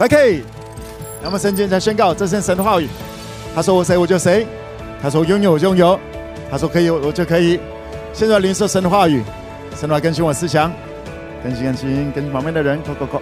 [0.00, 0.44] OK，
[1.22, 2.88] 那么圣经在宣告这是神的话语。
[3.54, 4.46] 他说我谁我就谁，
[5.02, 5.98] 他说拥有我就拥有，
[6.48, 7.58] 他说可以我就可以。
[8.12, 9.24] 现在领受神的话语，
[9.76, 10.72] 神的话更新我思想，
[11.42, 13.20] 更新更新更新旁边的人，扣扣扣。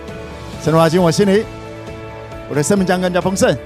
[0.62, 1.44] 神的话进我心里，
[2.51, 3.56] 我的生命将更加丰盛。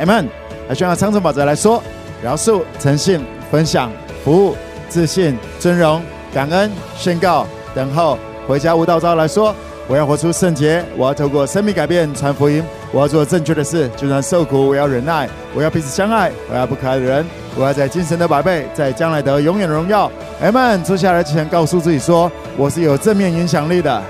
[0.00, 0.26] Amen。
[0.68, 1.80] 来宣告长城宝座来说，
[2.24, 3.92] 饶恕、诚信、分享、
[4.24, 4.56] 服务、
[4.88, 6.02] 自信、尊荣、
[6.34, 8.18] 感恩、宣告、等候、
[8.48, 9.54] 回家无道招来说。
[9.88, 17.24] 我要活出圣洁，我要透过生命改变传福音，我要做正确的事，就算受苦，我要忍耐，我要彼此相爱，我要不可爱的人，
[17.56, 20.10] 我要在精神得百倍，在将来得永远的荣耀。
[20.42, 20.82] 阿门。
[20.82, 24.02] 坐下来之前，告诉自己说，我是有正面影响力的。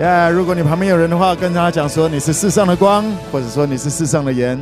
[0.00, 4.58] 耶、如果你旁边有人的话，跟他讲说，你是世上的光，或者说你是世上的盐。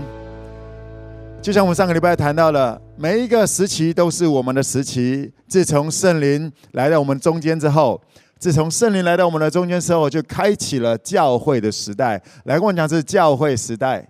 [1.41, 5.33] 就像我们上个礼拜谈到了，每一个时期都是我们的时期。
[5.49, 8.01] 自从圣灵来到我们中间之后。
[8.41, 12.21] 自从圣灵来到我们的中间时候，就开启了教会的时代。
[12.45, 14.09] 来跟我讲，这是教会时代。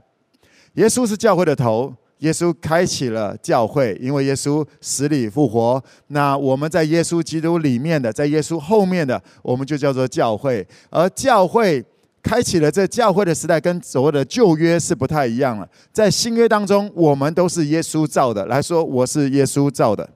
[0.75, 5.83] 耶稣是教会的头，耶稣开启了教会，因为耶稣死里复活。
[6.07, 10.65] 那我们在耶稣基督里面的，在耶稣后面的，我们就叫做教会。
[10.91, 11.85] 而教会
[12.23, 15.69] 开启了这教会的时代，跟所谓的旧约是不太一样了。
[15.93, 18.47] 在新约当中，我们都是耶稣造的。
[18.47, 20.09] 来说，我是耶稣造的。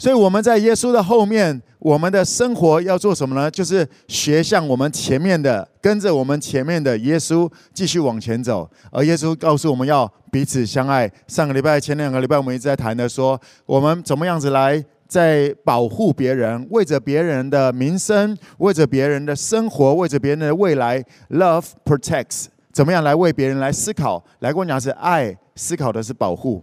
[0.00, 3.50] 所以我们在耶稣的后面，我们的生活要做什么呢？
[3.50, 8.70] 就是学像我们前面的，跟着我们前面的耶稣继续往前走。
[8.92, 11.10] 而耶稣告诉我们要彼此相爱。
[11.26, 21.04] 上个礼拜、前两个礼拜，我们一直在谈的说，我们怎么样子来在保护别人，为着别人的名声，为着别人的生活，为着别人的未来。
[21.30, 24.24] Love protects，怎么样来为别人来思考？
[24.38, 26.62] 来跟我讲是爱，思考的是保护。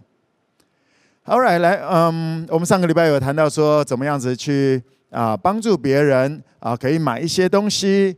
[1.28, 8.16] 好，right, 来，嗯，我们上个礼拜有谈到说，怎么样子去啊帮助别人啊，可以买一些东西，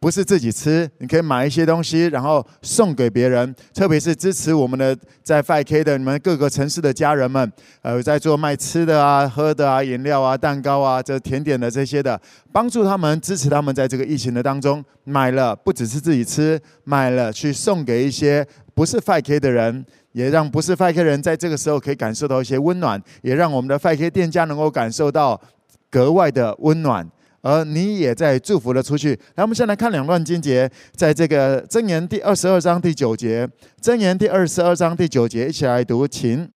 [0.00, 7.52] 不是自己吃，你可以买一些东西，然后送给别人，特别是支持我们的在 5K 的你们各个城市的家人们，
[7.82, 18.44] 呃，在做卖吃的啊、喝的啊、饮料啊、蛋糕啊、这甜点的这些的，帮助他们，支持他们在这个疫情的当中，买了不只是自己吃，买了去送给一些
[18.74, 19.86] 不是 5K 的人。
[20.18, 25.40] 也让不是 5K 人在这个时候可以感受到一些温暖，也让我们的 5K 店家能够感受到
[25.88, 27.08] 格外的温暖，
[27.40, 29.14] 而你也在祝福了出去。
[29.36, 33.48] 来，我们先来看两段经节，在这个箴言第二十二章第九节，
[33.80, 36.50] 箴言第二十二章第九节，一起来读，请。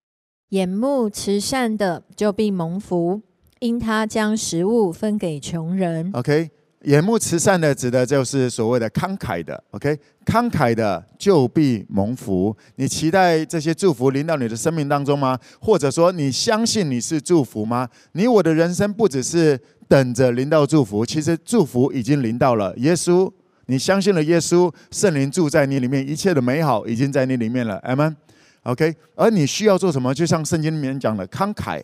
[0.49, 3.23] 眼目慈善的就必蒙福，
[3.61, 6.11] 因他将食物分给穷人。
[6.15, 6.51] OK。
[6.85, 12.57] 眼目慈善的，指的就是所谓的慷慨的，OK，慷慨的就必蒙福。
[12.75, 15.39] 你期待这些祝福临到你的生命当中吗？
[15.61, 17.89] 或者说，你相信你是祝福吗？
[18.13, 22.75] 你我的人生不只是等着临到祝福，其实祝福已经临到了。
[22.79, 23.31] 耶稣，
[23.67, 27.77] 你相信了耶稣，圣灵住在你里面，一切的美好已经在你里面了。
[27.85, 28.17] 阿门。
[28.65, 30.13] OK，而你需要做什么？
[30.13, 31.81] 就像圣经里面讲的，慷慨，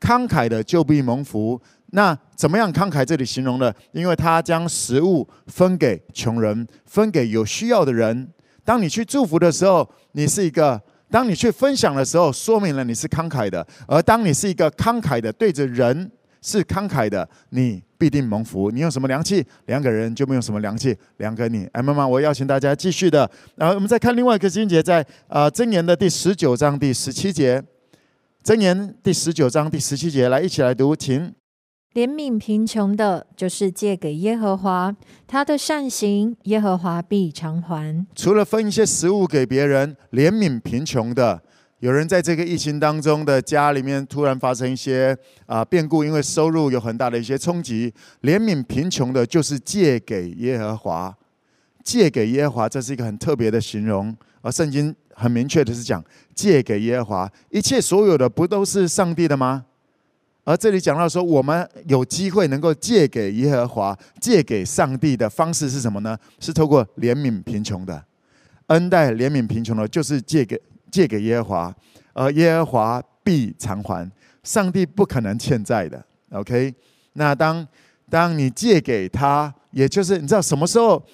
[0.00, 1.60] 慷慨的就必蒙福。
[1.90, 3.04] 那怎么样慷慨？
[3.04, 8.28] 这里形容的，因为他将食物分给穷人，分给有需要的人。
[8.64, 10.76] 当你去祝福的时候，你是一个；
[11.10, 13.64] 当你去分享的时候，说明了你是慷慨的。
[13.86, 16.10] 而当你是一个慷慨的，对着人
[16.42, 18.70] 是慷慨的，你必定蒙福。
[18.72, 19.46] 你有什么良气？
[19.66, 20.94] 两个人就没有什么良气。
[21.18, 21.64] 两个你。
[21.72, 23.30] 哎，妈妈，我邀请大家继续的。
[23.54, 27.62] 然后我们再看另外一个经节，在啊箴言的第十九章第十七节，
[28.42, 31.32] 箴言第十九章第十七节，来一起来读，请。
[31.96, 34.94] 怜悯贫穷的，就是借给耶和华，
[35.26, 38.06] 他的善行，耶和华必偿还。
[38.14, 41.42] 除了分一些食物给别人，怜悯贫穷的，
[41.78, 47.90] 有人在这个疫情当中的家里面突然发生一些啊变故，因为收入有很大的一些冲击，
[48.20, 51.16] 怜悯贫穷的，就是借给耶和华，
[51.82, 56.04] 借给耶和华，这是一个很特别的形容，而圣经很明确的是讲
[56.34, 59.64] 借给耶和华，一切所有的不都是上帝的吗？
[60.46, 66.16] 而这里讲到说，我们有机会能够借给耶和华、借给上帝的方式是什么呢？
[66.38, 68.00] 是透过怜悯贫穷的，
[68.68, 70.56] 恩待怜悯贫穷的，就是借给
[70.88, 71.74] 借给耶和华，
[72.12, 74.08] 而耶和华必偿还。
[74.44, 76.00] 上帝不可能欠债的。
[76.30, 76.72] OK，
[77.14, 77.66] 那当
[78.08, 81.04] 当你借给他，也就是你知道什么时候？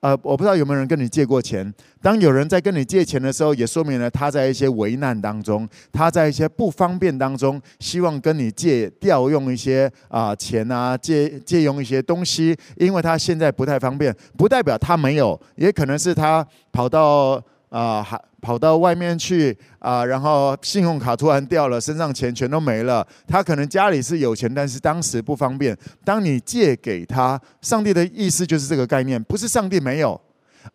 [0.00, 1.72] 呃，我不知道有没有人跟你借过钱。
[2.00, 17.42] 当有人在跟你借钱的时候，也说明了他在一些危难当中，他在一些不方便当中，希望跟你借调用一些啊、钱啊，借借用一些东西，因为他现在不太方便，不代表他没有，也可能是他跑到。
[17.70, 23.06] 啊，还跑到外面去啊，然后信用卡突然掉了，身上钱全都没了。
[23.26, 25.76] 他可能家里是有钱，但是当时不方便。
[26.04, 30.20] 当你借给他，上帝的意思就是这个概念，不是上帝没有，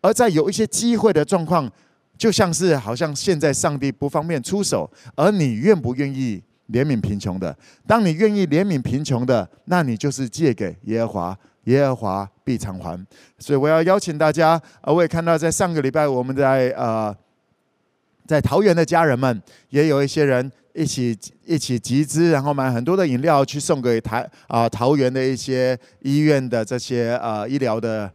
[0.00, 1.70] 而在有一些机会的状况，
[2.16, 6.42] 就像是好像现在上帝不方便出手，而你愿不愿意
[6.72, 7.56] 怜悯贫穷的？
[7.86, 12.98] 当你愿意怜悯贫穷的，那你就是借给耶和华，耶和华必偿还。
[13.38, 17.14] 所以我要邀请大家，呃，我也看到在上个礼拜我们在呃，
[18.26, 20.50] 在桃园的家人们，也有一些人。
[20.78, 28.12] 一起一起集资，然后买很多的饮料去送给台啊、桃园的一些医院的这些呃医疗的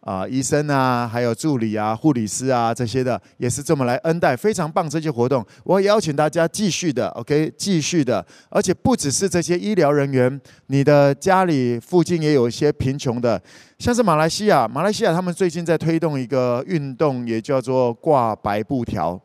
[0.00, 5.46] 啊、医生啊，还有助理啊、护理师啊这些的，也是这么来恩待，非常棒这些活动。
[5.62, 13.40] 我邀请大家继续的，OK，继续的，而且不只是这些医疗人员，你的家里附近也有一些贫穷的，
[13.78, 19.20] 像是马来西亚，马来西亚他们最近在推动一个运动，也叫做挂白布条。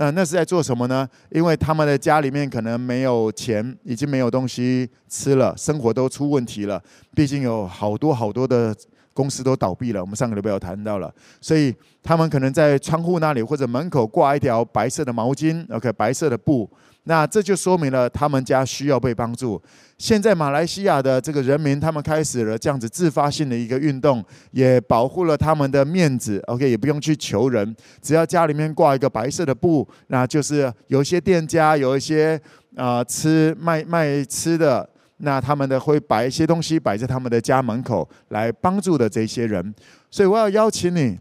[0.00, 1.08] 嗯，那是在做什么呢？
[1.28, 6.80] 因为他们的家里面可能没有钱，已经没有东西吃了，生活都出问题了。
[7.16, 8.72] 毕竟有好多好多的
[9.12, 16.70] 公司都倒闭了，我们上个礼拜有谈到了，所以他们可能在窗户那里或者门口挂一条白色的毛巾，OK，白色的布。
[17.08, 19.60] 那这就说明了他们家需要被帮助。
[19.96, 26.38] 现在马来西亚的这个人民，他们开始了这样子自发性的一个运动，也保护了他们的面子。
[26.48, 32.38] OK，也不用去求人，只要家里面挂一个白色的布，那就是有些店家，有一些
[32.76, 39.74] 啊、吃卖卖吃的，那他们的会摆一些东西摆在他们的家门口来帮助的这些人。
[40.10, 41.18] 所以我要邀请你，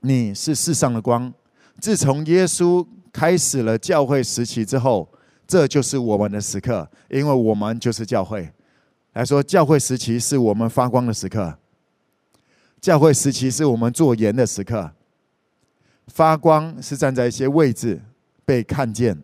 [0.00, 1.32] 你是世上的光。
[1.80, 2.84] 自从耶稣。
[3.16, 5.08] 开始了教会时期之后，
[5.46, 8.46] 这就是我们的时刻，因为我们就是教会。
[9.14, 11.56] 来说，教会时期是我们发光的时刻，
[12.78, 14.90] 教会时期是我们做盐的时刻。
[16.08, 17.98] 发光是站在一些位置
[18.44, 19.16] 被看见，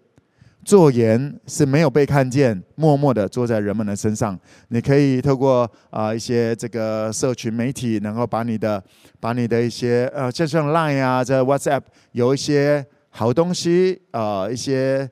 [0.65, 4.41] 做盐是没有被看见，默默的坐在人们的身上。
[4.69, 8.83] 你可以透过啊、一些这个社群媒体，能够把你的
[9.21, 12.87] 把你的一些呃，就像 Line 啊，在 WhatsApp 有一些。
[13.15, 15.09] 好东西啊、一些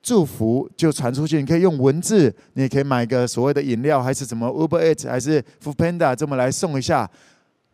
[0.00, 1.38] 祝福就传出去。
[1.38, 7.10] 你可以用文字，你也可以买个所谓的饮料，还是什么 Uber Eats，还是 Foodpanda 这么来送一下。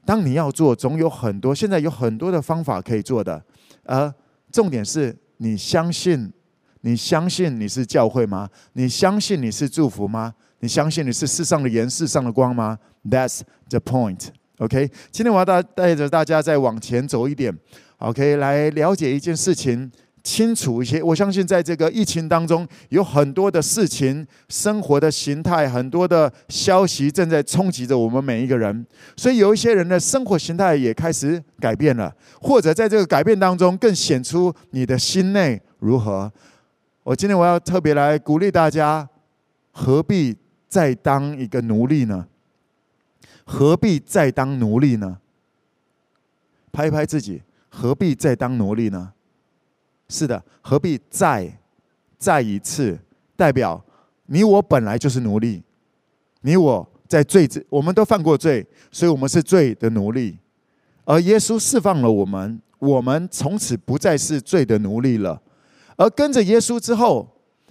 [0.07, 3.45] 当你要做，总有很多，现在有很多的方法可以做的。
[3.85, 4.13] 而
[4.51, 6.33] 重点是你相信，
[6.81, 8.49] 你相信你是教会吗？
[8.73, 10.35] 你相信你是祝福吗？
[10.61, 14.29] 你相信你是世上的盐、世上的光吗？That's the point.
[14.59, 17.57] OK，今天我要带带着大家再往前走一点。
[18.03, 19.89] OK，来了解一件事情，
[20.25, 21.01] 清楚一些。
[21.01, 28.85] 我相信，在这个疫情当中，有很多的事情、生活的形态、很多的消息正在冲击着我们每一个人。
[29.17, 36.33] 所以，有一些人的生活形态也开始改变了，或者在这个改变当中，更显出你的心内如何。
[37.05, 39.09] 我今天我要特别来鼓励大家：
[39.71, 40.37] 何必
[40.69, 42.27] 再当一个奴隶呢？
[43.45, 45.19] 何必再当奴隶呢？
[46.73, 47.41] 拍一拍自己。
[47.75, 49.13] 何必再当奴隶呢？
[50.11, 51.51] 是的，何必再
[52.19, 52.99] 再一次？
[53.35, 53.83] 代表
[54.27, 55.63] 你我本来就是奴隶，
[56.43, 60.39] 你我在罪之，我们都犯过罪，所以我们是罪的奴隶。
[61.05, 65.41] 而耶稣释放了我们，我们从此不再是罪的奴隶了。
[65.97, 67.27] 而跟着耶稣之后，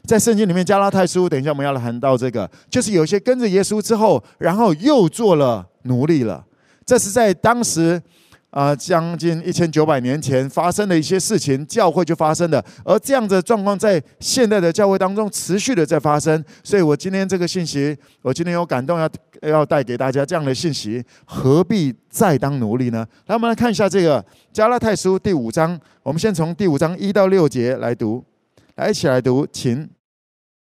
[0.05, 6.43] 在圣经里面加拉太书，等一下我们要来谈到这个，就是有些跟着耶稣之后，然后又做了奴隶了。
[6.83, 8.01] 这是在当时。
[8.51, 12.63] 啊，将近一千九百年前发生的一些事情，教会就发生了。
[12.83, 16.43] 而这样的状况在现代的教会当中持续的在发生。
[16.61, 19.09] 所以我今天这个信息，我今天有感动要
[19.41, 23.07] 要带给大家这样的信息：何必再当奴隶呢？
[23.27, 25.79] 来，我们来看一下这个加拉太书第五章。
[26.03, 28.21] 我们先从第五章一到六节来读，
[28.75, 29.89] 来一起来读，请。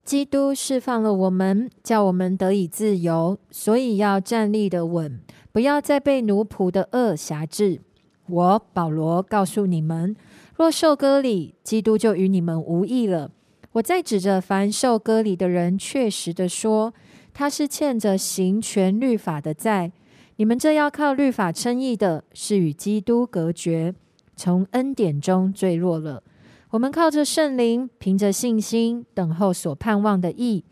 [0.04, 5.20] 基督释放了我们，叫我们得以自由，所以要站立的稳，
[5.52, 7.80] 不要再被奴仆的恶挟制。
[8.26, 10.16] 我保罗告诉你们，
[10.56, 13.30] 若受割礼，基督就与你们无异了。
[13.72, 16.92] 我再指着凡受割礼的人，确实的说，
[17.32, 19.92] 他是欠着行全律法的债。
[20.36, 23.94] 你们这要靠律法称义的，是与基督隔绝，
[24.34, 26.24] 从恩典中坠落了。
[26.70, 30.64] 我们靠着圣灵，凭着信心等候所盼望的义。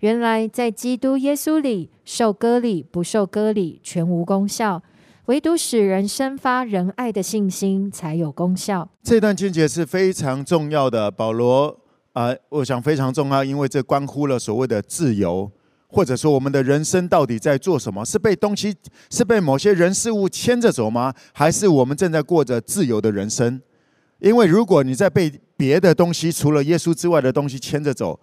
[0.00, 4.82] 原来在基督耶稣里，受割礼不受割礼全无功效，
[5.26, 8.90] 唯独使人生发仁爱的信心才有功效。
[9.02, 11.74] 这段经节是非常重要的，保罗
[12.12, 15.50] 啊、我想非常重要，因为这关乎了所谓的自由，
[15.86, 18.04] 或者说我们的人生到底在做什么？
[18.04, 18.74] 是被东西，
[19.08, 21.14] 是被某些人事物牵着走吗？
[21.32, 23.62] 还是我们正在过着自由的人生？
[24.20, 28.18] 因为如果你在被别的东西，除了耶稣之外的东西牵着走，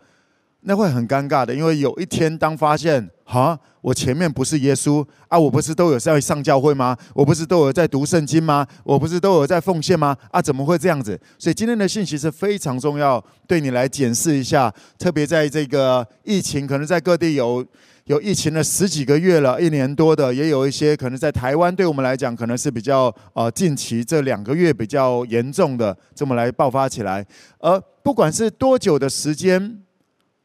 [0.62, 6.98] 那会很尴尬的，因为有一天当发现，哈，我前面不是耶稣啊，我不是都有在上教会吗？
[7.14, 8.66] 我不是都有在读圣经吗？
[8.84, 10.18] 我不是都有在奉献吗？
[10.32, 11.20] 啊，怎么会这样子？
[11.38, 17.66] 所以今天的信息是非常重要，对你来检视一下，特别在这个疫情，可能在各地有
[18.08, 27.26] 有疫情了十几个月了，一年多的，也有一些可能在台湾，对我们来讲，可能是比较呃近期这两个月比较严重的，这么来爆发起来，
[27.60, 29.84] 而不管是多久的时间。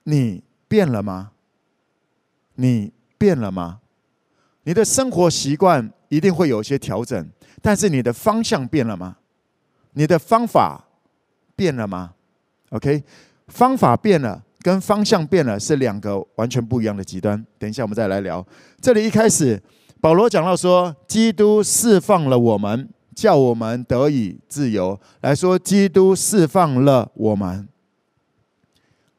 [0.04, 1.30] 你变了吗？
[2.56, 3.78] 你变了吗？
[4.64, 7.28] 你的生活习惯一定会有一些调整，
[7.60, 9.18] 但是你的方向变了吗？
[9.92, 10.84] 你的方法
[11.54, 12.14] 变了吗
[12.70, 13.04] ？OK，
[13.46, 17.44] 方法变了跟方向变了是两个完全不一样的极端。
[17.58, 18.46] 等一下我们再来聊。
[18.80, 19.60] 这里一开始，
[20.00, 24.98] 保罗讲到说，基督释放了我们，叫我们得以自由。
[25.20, 27.68] 来说，基督释放了我们。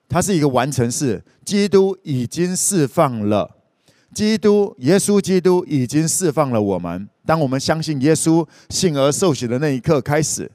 [0.10, 3.50] 它是一个完成式，基督已经释放了，
[4.14, 7.10] 基督耶稣基督已经释放了我们。
[7.26, 10.52] 当我们相信耶稣，信而受洗的那一刻开始，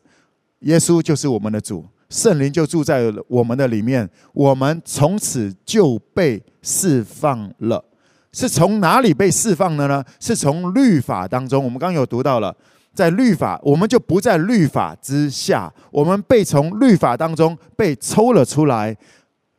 [0.61, 7.85] 耶稣就是我们的主，圣灵就住在我们的里面，我们从此就被释放了。
[8.33, 10.05] 是从哪里被释放的呢？
[10.21, 11.63] 是从律法当中。
[11.63, 12.55] 我们刚有读到了，
[12.95, 18.97] 在律法，我们就不在律法之下，我们被从律法当中被抽了出来。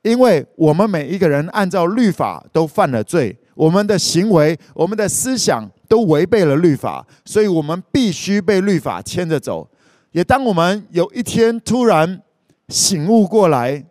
[0.01, 9.68] 因为我们每一个人按照律法都犯了罪，我们的行为、我们的思想都违背了律法，所以我们必须被律法牵着走。
[10.12, 12.22] 也当我们有一天突然
[12.70, 13.84] 醒悟过来，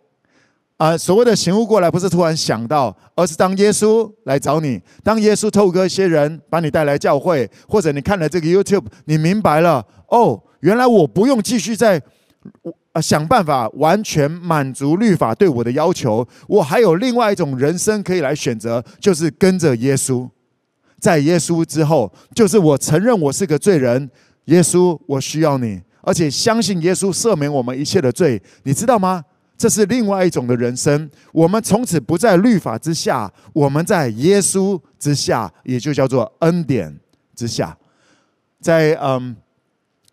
[0.77, 12.01] 啊，所谓的醒悟过来，不是突然想到，而是当耶稣来找你，当耶稣透过一些人把你带来教会，或者你看了这个 YouTube，你明白了，哦，原来我不用继续在。
[12.93, 16.27] 啊，想办法完全满足律法对我的要求。
[16.47, 20.27] 我还有另外一种人生可以来选择，就是跟着耶稣。
[20.99, 24.09] 在耶稣之后，就是我承认我是个罪人。
[24.45, 28.41] 耶稣，我需要你，而且相信耶稣赦免我们一切的罪。
[28.63, 29.23] 你知道吗？
[29.57, 31.09] 这是另外一种的人生。
[31.31, 36.99] 我们从此不在律法之下，我们在耶稣之下，也就叫做恩典
[37.35, 37.77] 之下。
[38.61, 39.35] 在嗯。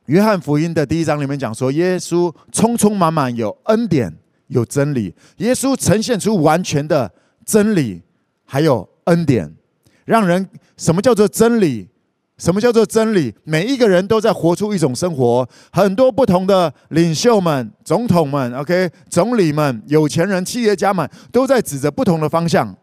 [0.07, 4.17] 约翰福音的第一章里面讲说，耶稣充充满满有恩典
[4.47, 7.13] 有真理，耶稣呈现出完全的
[7.45, 8.01] 真理，
[8.45, 9.53] 还有恩典，
[10.05, 11.89] 让人什么叫做真理？
[12.39, 13.35] 什么叫做真理？
[13.45, 22.77] 每一个人都在活出一种生活，很多不同的领袖们、总统们、OK、总理们、有钱人、企业家们都在指着不同的方向，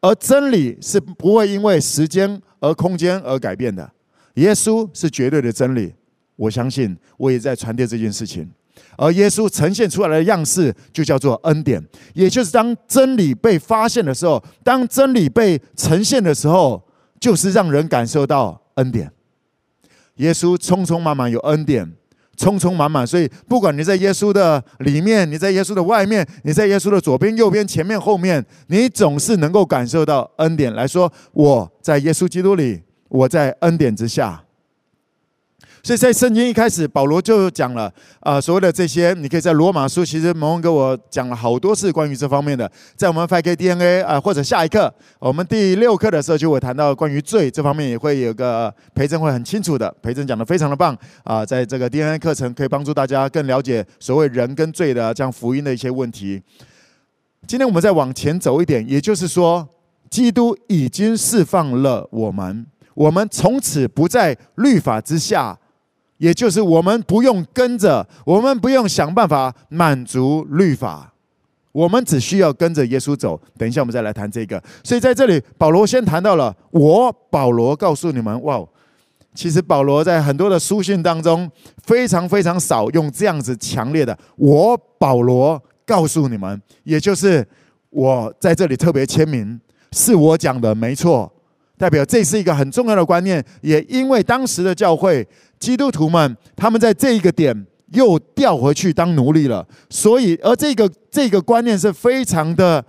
[0.00, 3.90] 而真理是不会因为时间而空间而改变的。
[4.34, 5.92] 耶稣是绝对的真理。
[6.36, 8.48] 我相信，我也在传递这件事情。
[8.96, 11.82] 而耶稣呈现出来的样式，就叫做恩典。
[12.14, 16.80] 也就是当真理被发现的时候，当真理被呈现的时候，
[17.18, 19.10] 就是让人感受到恩典。
[20.16, 21.90] 耶稣匆匆忙忙有恩典，
[22.36, 23.06] 匆匆忙忙。
[23.06, 30.74] 所以，不管你在耶稣的里面，你在耶稣的外面，你在耶稣的左边、右边、前面、后面，你总是能够感受到恩典。
[30.74, 34.44] 来说，我在耶稣基督里，我在恩典之下。
[35.84, 42.70] 所以在圣经一开始，保罗就讲了啊，所谓的这些，你可以在罗马书，其实蒙恩给我讲了好多次关于这方面的。
[42.94, 56.40] 在我们 5K DNA 啊，或者下一课，我们第六课的时候就会谈到关于罪这方面，也会有个培正会很清楚的，培正讲的非常的棒啊，在这个 DNA 课程可以帮助大家更了解所谓人跟罪的这样福音的一些问题。
[57.48, 59.68] 今天我们再往前走一点，也就是说，
[60.08, 65.58] 基督已经释放了我们，我们从此不在律法之下。
[66.18, 71.12] 也就是我们不用跟着，我们不用想办法满足律法，
[71.72, 73.40] 我们只需要跟着耶稣走。
[73.58, 74.62] 等一下，我们再来谈这个。
[74.84, 78.62] 所以在这里，保罗先谈到了我，保罗告诉你们，哇，
[79.34, 81.50] 其实保罗在很多的书信当中
[81.84, 87.44] 非常非常少用这样子强烈的“我保罗告诉你们”，也就是
[87.90, 89.58] 我在这里特别签名，
[89.92, 91.32] 是我讲的，没错。
[91.78, 95.26] 代表这是一个很重要的观念，也因为当时的教会
[95.62, 97.54] 基督徒们，他们在这一个点
[97.92, 102.84] 又调回去当奴隶了，所以而这个这个观念是非常的，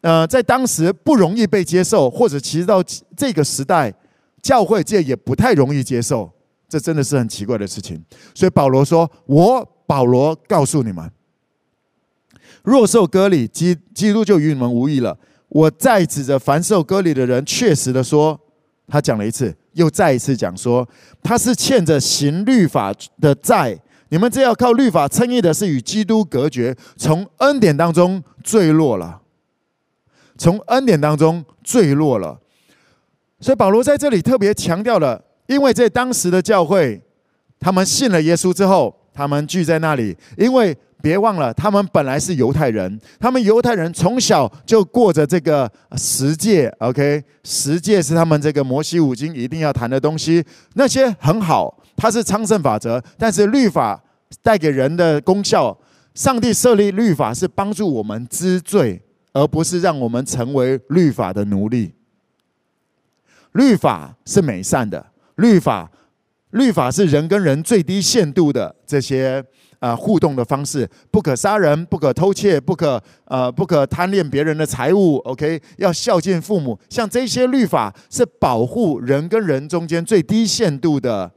[0.00, 2.80] 呃，在当时不容易被接受，或者其实到
[3.16, 3.92] 这个时代，
[4.40, 6.30] 教会界也不太容易接受，
[6.68, 8.00] 这真的是很奇怪的事情。
[8.36, 11.10] 所以保罗说：“我保罗告诉你们，
[12.62, 18.38] 若受割礼，基基督就与你们无异了。”我再指着凡受割礼的人，确实的说，
[18.88, 20.88] 他讲了一次，又再一次讲说，
[21.22, 23.78] 他是欠着行律法的债。
[24.08, 29.20] 你们这要靠律法称义的，是与基督隔绝，从恩典当中坠落了。
[30.36, 32.38] 从恩典当中坠落了。
[33.40, 37.02] 所以保罗在这里特别强调了，因为在当时的教会，
[37.58, 50.42] 他们信了耶稣之后，他们聚在那里，因为别忘了，他们本来是犹太人，他们犹太人从小就过着这个十诫，OK，十诫是他们这个摩西五经一定要谈的东西，
[50.72, 54.02] 那些很好，它是昌盛法则，但是律法
[54.42, 55.78] 带给人的功效，
[56.14, 59.02] 上帝设立律法是帮助我们知罪，
[59.34, 61.92] 而不是让我们成为律法的奴隶。
[63.52, 65.90] 律法是美善的，律法，
[66.52, 69.44] 律法是人跟人最低限度的这些、
[69.84, 76.78] 呃、互动的方式，不可杀人，不可偷窃，不可呃不可贪恋别人的财物，OK，要孝敬父母。
[76.88, 81.30] 像这些律法是保护人跟人中间最低限度的，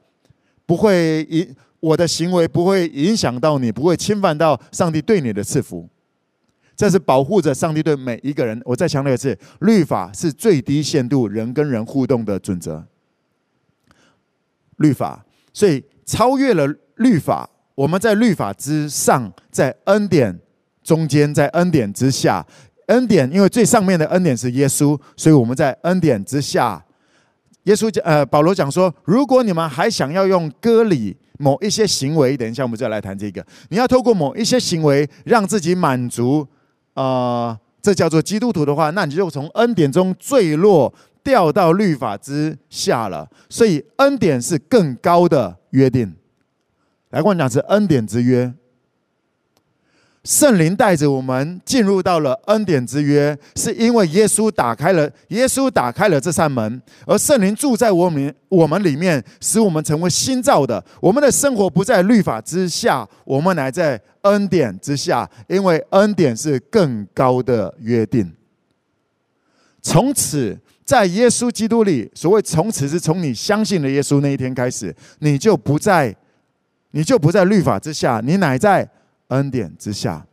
[0.66, 5.90] 不会影我的行为不会影响到你，不会侵犯到上帝对你的赐福。
[6.74, 8.62] 这是保护着上帝对每一个人。
[8.64, 12.86] 我再强调一次，律法是最低限度人跟人互动的准则。
[14.78, 20.36] 律法，所以超越了律法，我们在律法之上，在恩典
[20.84, 22.44] 中间，在恩典之下。
[22.88, 26.84] 恩典，因为最上面的恩典是耶稣，所以我们在恩典之下。
[27.66, 33.46] 耶稣讲，呃，保罗讲说，如果你们还想要用割礼某一些行为，等一下我们再来谈这个。
[33.70, 36.48] 你要透过某一些行为让自己满足。
[36.96, 40.92] 呃，这叫做基督徒的话，那你就从恩典中坠落，
[41.24, 43.30] 掉到律法之下了。
[43.50, 46.12] 所以恩典是更高的约定。
[47.10, 48.54] 来，跟我讲是恩典之约。
[50.24, 60.84] 圣灵带着我们进入到了恩典之约，是因为耶稣打开了，耶稣打开了这扇门，而圣灵住在我们我们里面，使我们成为新造的。
[61.00, 68.30] 我们的生活不在律法之下，我们乃在恩典之下，因为恩典是更高的约定。
[69.82, 76.14] 从此，在耶稣基督里，所谓从此是从你相信了耶稣那一天开始，你就不再，
[76.92, 78.90] 你就不在律法之下，你乃在。
[79.30, 80.26] 恩典之下，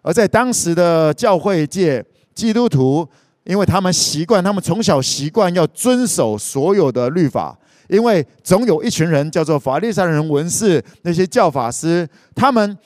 [0.00, 3.04] 而在当时的教会界，基督徒，
[3.42, 7.58] 因为他们习惯，他们从小习惯要遵守所有的律法，
[7.88, 12.78] 因为总有一群人叫做法利赛人、文士那些教法师，他们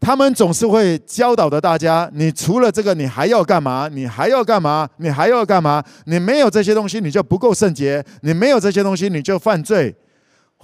[0.00, 3.90] 他们总是会教导的大家：你除了这个，你还要干嘛？
[3.92, 4.88] 你还要干嘛？
[4.96, 5.84] 你还要干嘛？
[6.06, 9.94] 你没有这些东西，你就不够圣洁；你没有这些东西，你就犯罪。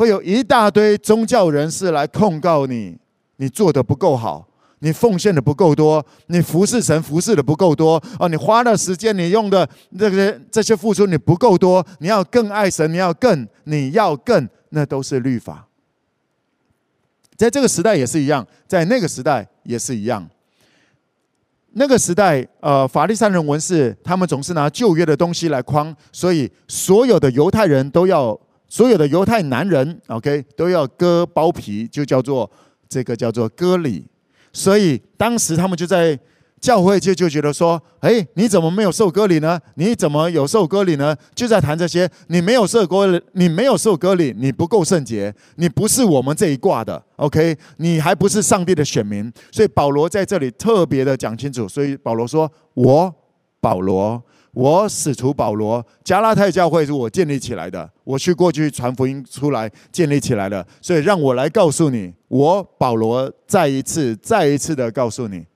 [0.00, 2.96] 会有一大堆宗教人士来控告你。
[3.36, 15.66] 你做的不够好，你奉献的不够多，你服侍神服侍的不够多哦，你花的时间，你用的这些这些付出你不够多，你要更爱神，你要更，你要更，那都是律法。
[17.36, 20.26] 在这个时代也是一样，在那个时代也是一样。
[21.72, 28.38] 那个时代，呃，法利赛人文士他们总是拿旧约的东西来框，所以所有的犹太人都要，
[28.70, 32.50] 所有的犹太男人，OK，都要割包皮，就叫做。
[32.92, 34.04] 这个叫做割礼，
[34.52, 36.18] 所以当时他们就在
[36.60, 39.60] 教会就就觉得说：“哎，你怎么没有受割礼呢？
[39.76, 47.56] 你怎么有受割礼呢？”就在谈这些，你没有受割，你没有受割礼，你不够圣洁，你不是我们这一挂的，OK？
[47.76, 49.32] 你还不是上帝的选民。
[49.52, 51.68] 所以保罗在这里特别的讲清楚。
[51.68, 53.14] 所以保罗说：“我
[53.60, 54.20] 保罗。”
[54.52, 65.46] 我使徒保罗，加拉太教会是我建立起来的，我去过去传福音出来建立起来的，所以让我来告诉你，我保罗再一次、再一次的告诉你，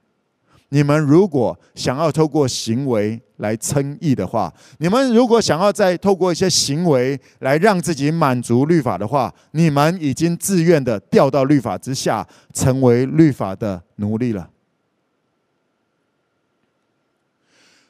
[0.69, 14.49] 你们如果想要透过行为来称义的话，你们如果想要再透过一些行为来让自己满足律法的话，你们已经自愿的掉到律法之下，成为律法的奴隶了。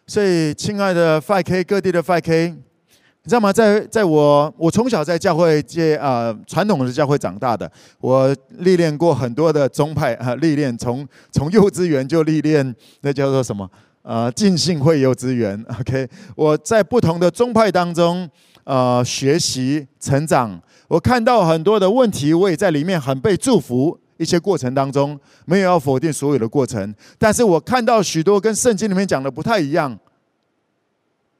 [0.07, 3.51] 所以，亲爱的 5K 各地的 5K，你知道吗？
[3.51, 13.67] 在在我我从小在教会界啊，传统的教会长大的，我历练过很多的宗派啊，历练从从幼稚园就历练，那叫做什么？
[14.03, 15.59] 呃，浸信会幼稚园。
[15.79, 18.29] OK，我在不同的宗派当中
[18.63, 23.99] 呃学习成长，我看到很多的问题，我也在里面很被祝福。
[24.17, 29.97] 一些过程当中，没有要否定所有的过程，但是我看到许多跟圣经里面讲的不太一样，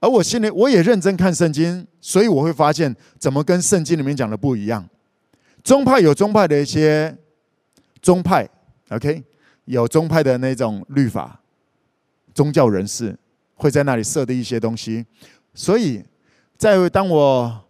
[0.02, 4.86] 而我心里我也认真看圣经，所以我会发现怎么跟圣经里面讲的不一样。
[5.64, 7.18] 宗派有宗派的一些
[8.02, 8.48] 宗派
[8.90, 9.24] ，OK，
[9.64, 11.40] 有宗派的那种律法，
[12.34, 13.18] 宗教人士
[13.56, 15.06] 会在那里设定一些东西，
[15.54, 16.04] 所以
[16.58, 17.66] 在当我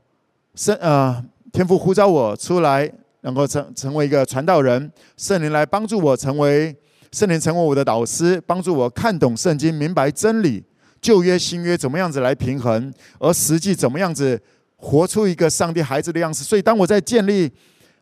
[0.56, 2.92] 圣呃天父呼召我出来。
[3.26, 6.74] 能够成成为一个传道人，圣灵来帮助我成为
[7.12, 10.64] 圣灵，成为我的导师，帮助我看懂圣经，明白真理，
[11.02, 14.40] 旧约新约怎么样子来平衡，而实际怎么样子
[14.76, 16.44] 活出一个上帝孩子的样子。
[16.44, 17.52] 所以，当我在建立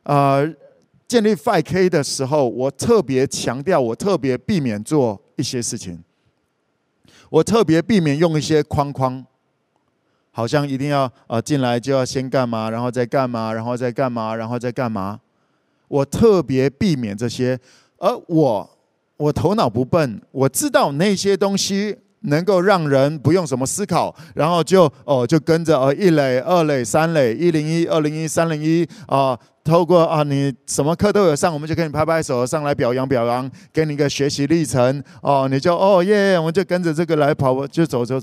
[0.03, 0.45] 呃
[1.07, 6.03] 建立 5K 的时候，我特别强调，我特别避免做一些事情，
[7.29, 9.25] 我特别避免用一些框框，
[10.35, 15.19] 好像一定要呃进来就要先干嘛，然后再干嘛，然后再干嘛，然后再干嘛。
[15.87, 17.59] 我特别避免这些，
[17.99, 18.69] 而我
[19.15, 38.19] 我头脑不笨，我知道那些东西能够让人不用什么思考，然后就哦就跟着哦一垒、二垒、三垒、一零一、二零一、三零一啊，透过啊你什么课都有上，我们就给你拍拍手，上来表扬表扬，给你一个学习历程哦，你就哦耶，我们就跟着这个来跑，就走走。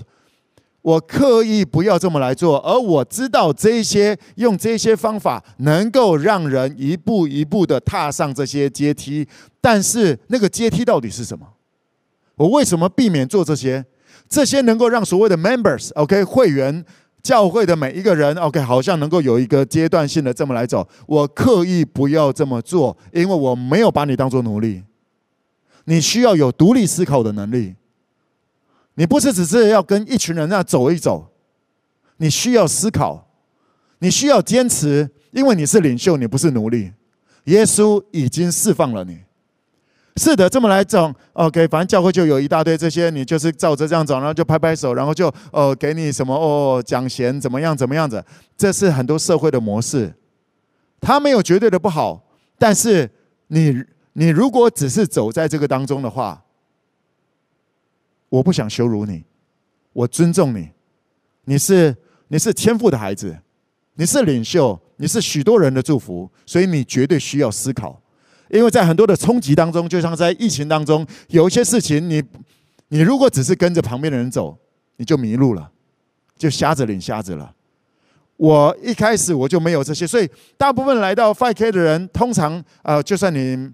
[0.82, 9.28] 我刻意不要这么来做，而我知道这些用这些方法能够让人一步一步的踏上这些阶梯，
[9.60, 11.46] 但是那个阶梯到底是什么？
[12.36, 13.84] 我为什么避免做这些？
[14.28, 16.82] 这些能够让所谓的 members，OK，会员
[17.22, 20.88] 教会的每一个人，OK，好像能够有一个阶段性的这么来走。
[21.06, 24.82] 我刻意不要这么做，因为我没有把你当做奴隶。
[25.84, 27.74] 你需要有独立思考的能力。
[28.94, 31.32] 你不是只是要跟一群人那走一走，
[32.18, 33.28] 你需要思考，
[34.00, 36.92] 你需要坚持，因为你是领袖，你不是奴隶。
[37.44, 39.20] 耶稣已经释放了你。
[40.16, 48.22] 是的，这么来走，OK，反正教会就有一大堆这些，你就是照着这样走，然后就拍拍手，然后就哦给你什么哦奖闲怎么样怎么样子，
[48.56, 50.12] 这是很多社会的模式，
[51.00, 52.22] 它没有绝对的不好，
[52.58, 53.08] 但是
[53.46, 56.42] 你你如果只是走在这个当中的话。
[58.30, 59.22] 我不想羞辱你，
[59.92, 60.70] 我尊重你。
[61.44, 61.94] 你是
[62.28, 63.36] 你是天赋的孩子，
[63.94, 68.00] 你是领袖，你是许多人的祝福，所以你绝对需要思考。
[68.48, 72.22] 因为在很多的冲击当中，就像在疫情当中，有一些事情你，
[72.88, 74.56] 你如果只是跟着旁边的人走，
[74.96, 75.70] 你就迷路了，
[76.38, 77.52] 就瞎子领瞎子了。
[78.36, 83.70] 我一开始我就没有这些，所以大部分来到 5K 的人，通常呃，就算你。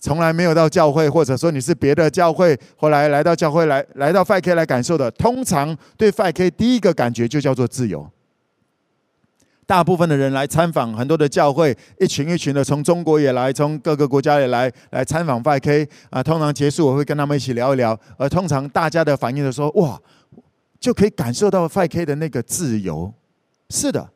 [0.00, 8.10] 从来没有到教会，或者说你是别的教会，后来来到教会来来到 5K 来感受的，通常对 5K 第一个感觉就叫做自由。
[9.66, 16.20] 大部分的人来参访很多的教会，一群一群的从中国也来，从各个国家也来来参访 5K 啊。
[16.22, 20.00] 通常结束我会跟他们一起聊一聊，而通常大家的反应都说：哇，
[20.80, 23.14] 就可以感受到 5K 的那个自由。
[23.68, 24.10] 是的，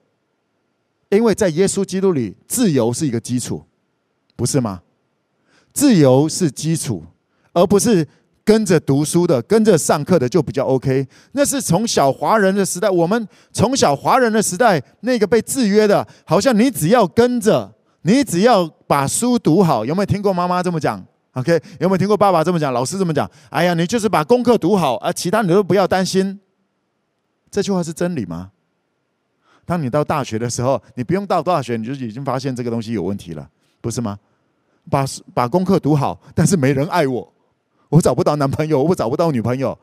[1.10, 3.64] 因为在耶稣基督里，自由是一个基础，
[4.34, 4.80] 不是吗？
[5.74, 7.04] 自由是基础，
[7.52, 8.06] 而不是
[8.44, 11.06] 跟着读书的、跟着上课的就比较 OK。
[11.32, 19.84] 那是从小华人的时代，我们从小华人的时代，那个被制约的，好像你只要跟着，你只要把书读好。
[19.84, 22.72] 有没有听过妈妈这么讲？OK，有没有听过爸爸这么讲？
[22.72, 23.28] 老师这么讲？
[23.50, 26.38] 哎呀，你就是把功课读好，而其他你都不要担心。
[27.50, 28.52] 这句话是真理吗？
[29.64, 33.48] 当你到大学的时候，你不用到大学，你就已经发现这个东西有问题了，
[33.80, 34.16] 不是吗？
[34.90, 37.32] 把把功课读好，但是没人爱我，
[37.88, 39.76] 我找不到男朋友，我找不到女朋友。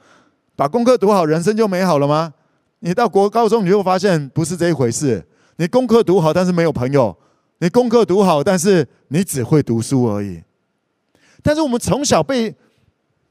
[0.55, 2.33] 把功课读好，人生就美好了吗？
[2.79, 5.25] 你到国高中，你就发现不是这一回事。
[5.57, 7.15] 你功课读好，但是没有朋友；
[7.59, 10.41] 你功课读好，但是你只会读书而已。
[11.43, 12.55] 但是我们从小被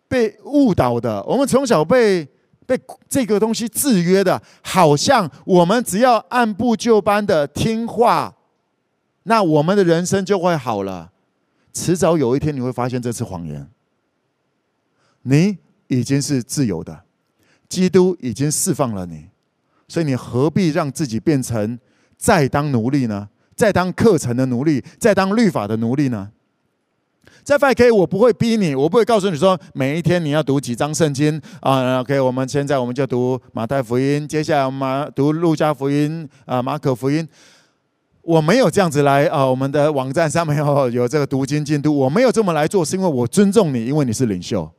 [0.09, 2.26] 被误导的，我们从小被
[2.66, 8.35] 被这个东西制约的，好像我们只要按部就班的听话，
[9.24, 11.11] 那我们的人生就会好了。
[11.72, 13.68] 迟早有一天你会发现这是谎言。
[15.22, 17.04] 你已经是自由的，
[17.68, 19.28] 基督已经释放了你，
[19.87, 21.78] 所以你何必让自己变成
[22.16, 23.28] 再当奴隶呢？
[23.54, 26.30] 再当课程的奴隶，再当律法的奴隶呢？
[27.44, 32.00] 在 5K，我不会逼你，我不会告诉你说每一天你要读几章圣经啊。
[32.00, 37.26] OK，我们现在我们就读马太福音，接下来我们读路加福音啊，马可福音。
[38.22, 44.70] 我没有这样子来啊，我们的网站上面有有这个读经进度，我没有这么来做，是因为我尊重你，因为你是领袖，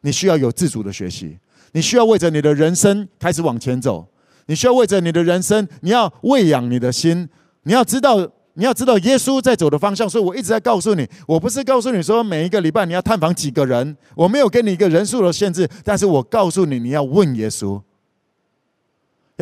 [0.00, 1.38] 你需要有自主的学习，
[1.72, 4.06] 你需要为着你的人生开始往前走，
[4.46, 7.28] 你需要为着你的人生，你要喂养你的心，
[7.64, 8.16] 你要知道，
[8.54, 17.80] 你要知道耶稣在走的方向，所以我一直在告诉你，我不是告诉你说每一个礼拜你要探访几个人，我没有给你一个人数的限制，但是我告诉你，你要问耶稣。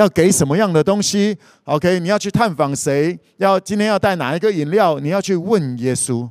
[0.00, 3.18] 要给什么样的东西？OK，你要去探访谁？
[3.36, 4.98] 要今天要带哪一个饮料？
[4.98, 6.26] 你要去问耶稣，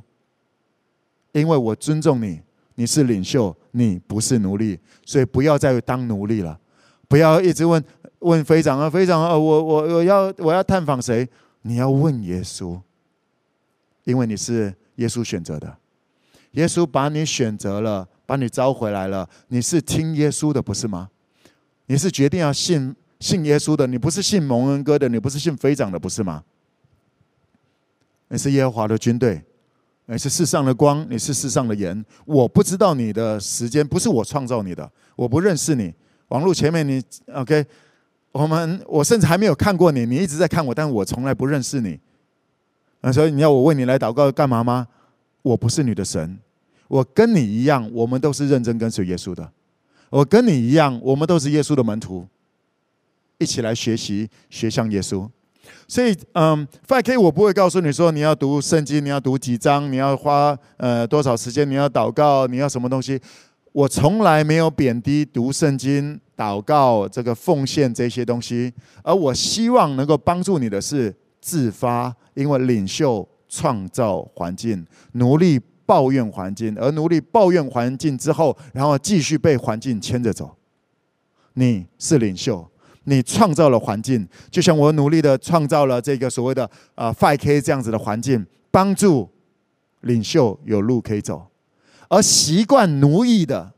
[1.30, 2.40] 因为我尊重你，
[2.74, 6.58] 你是领袖，你不是奴隶，所以不要再当奴隶了。
[7.06, 7.82] 不要一直问
[8.18, 11.28] 问非常啊，非常啊，我我我要我要探访谁？
[11.62, 12.76] 你要问耶稣，
[14.02, 15.76] 因为你是耶稣选择的，
[16.52, 21.08] 耶稣把你选择了，把你招回来了，你是听耶稣的，不是吗？
[21.86, 26.42] 你是决定要信信耶稣的，你不是信蒙恩哥的，你不是信飞长的，不是吗？
[28.28, 29.42] 你是耶和华的军队，
[30.06, 32.04] 你是世上的光，你是世上的盐。
[32.24, 35.92] 我不知道你的时间，不是我创造你的，我不认识你。
[36.28, 37.02] 网络前面你
[37.34, 37.66] OK，
[38.32, 41.98] 我们我甚至还没有看过你，你一直在看我，但我从来不认识你。
[43.00, 44.86] 那所以你要我为你来祷告干嘛吗？
[45.42, 46.38] 我不是你的神，
[46.86, 49.50] 我跟你一样，我们都是认真跟随耶稣的。
[50.08, 52.26] 我跟你一样，我们都是耶稣的门徒，
[53.40, 55.28] 一起来学习，学像耶稣。
[55.88, 63.20] 所以，嗯，5K 我不会告诉你说你要读圣经，你要读几章，你要花呃多少时间，你要祷告，你要什么东西。
[63.72, 68.72] 我从来没有贬低读圣经、祷告、这个奉献这些东西，
[69.02, 75.60] 而我希望能够帮助你的是自发，因为领袖创造环境，奴隶。
[75.86, 80.56] 抱怨环境，而奴隶抱怨环境之后，然后继续被环境牵着走。
[81.54, 82.69] 你是领袖，
[83.04, 89.28] 你创造了环境，就像我努力的创造了这个所谓的呃 5K 这样子的环境，帮助
[90.02, 91.46] 领袖有路可以走。
[92.08, 93.72] 而习惯奴役的，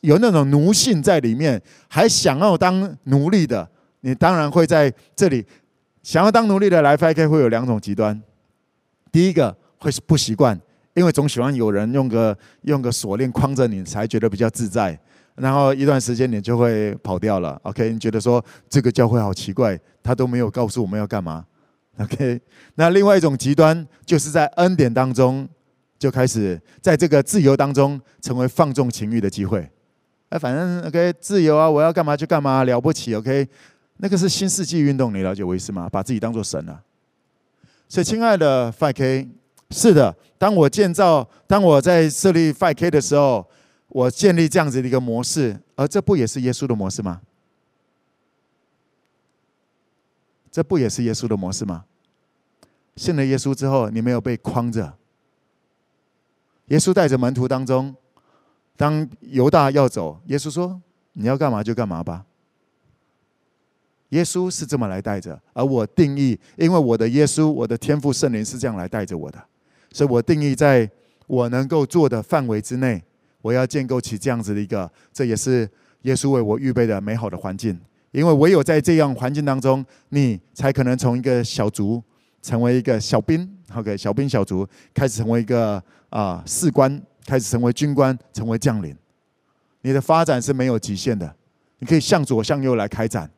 [0.00, 3.68] 有那种奴性在里面，还想要当奴隶的，
[4.00, 5.44] 你当然会在这里
[6.02, 8.20] 想要当奴隶的来 5K 会有两种极端。
[9.10, 10.60] 第一个会是不习惯。
[10.94, 14.98] 因为总喜欢有人用个用个锁链框着你，才觉得比较自在。
[15.40, 17.58] 然后一段时间你就会跑掉了。
[17.62, 21.44] OK，你觉得说这个教会好奇怪，他都没有告诉我们要干嘛。
[21.98, 22.40] OK，
[22.74, 25.48] 那另外一种极端就是在恩典当中
[25.98, 29.68] 就开始在这个自由当中成为放纵情欲的机会。
[30.28, 33.14] 哎，反正 OK 自由啊，我要干嘛就干嘛，了不起。
[33.14, 33.48] OK，
[33.96, 35.88] 那个是新世纪运动，你了解我意思吗？
[35.90, 36.80] 把自己当做神了啊。
[37.88, 39.28] 所以，亲爱的 5K。
[39.70, 43.46] 是的，当我建造，当我在设立 5K 的时候，
[43.88, 47.20] 我建立这样子的一个模式，而这不也是耶稣的模式吗？
[50.50, 51.84] 这不也是耶稣的模式吗？
[52.96, 54.94] 信了耶稣之后，你没有被框着。
[56.66, 57.94] 耶稣带着门徒当中，
[58.76, 60.82] 当犹大要走，耶稣说
[61.14, 62.26] ：“你要干嘛就干嘛吧。”
[64.10, 69.42] 耶稣是这么来带着，而我定义，因为我的耶稣，我的天赋圣灵是这样来带着我的。
[69.92, 70.90] 所以我定义，在
[71.26, 73.02] 我能够做的范围之内，
[73.42, 75.68] 我要建构起这样子的一个，这也是
[76.02, 77.78] 耶稣为我预备的美好的环境。
[78.10, 82.02] 因为唯有在这样环境当中，你才可能从一个小卒
[82.40, 88.96] 成为一个小兵，OK，小兵小卒开始成为一个啊、士官，开始成为军官，成为将领。
[89.82, 91.32] 你的发展是没有极限的，
[91.78, 93.30] 你可以向左向右来开展，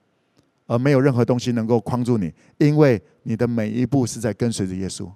[0.67, 5.11] 而没有任何东西能够框住你，因为你的每一步是在跟随着耶稣。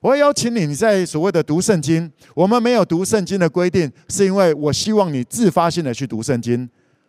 [0.00, 6.68] 我邀请你，你在所谓的读圣经，我们没有读圣经的规定，是因为我希望你自发性的去读圣经。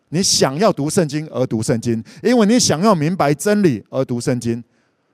[0.10, 4.64] 你想要读圣经而读圣经，因为你想要明白真理而读圣经。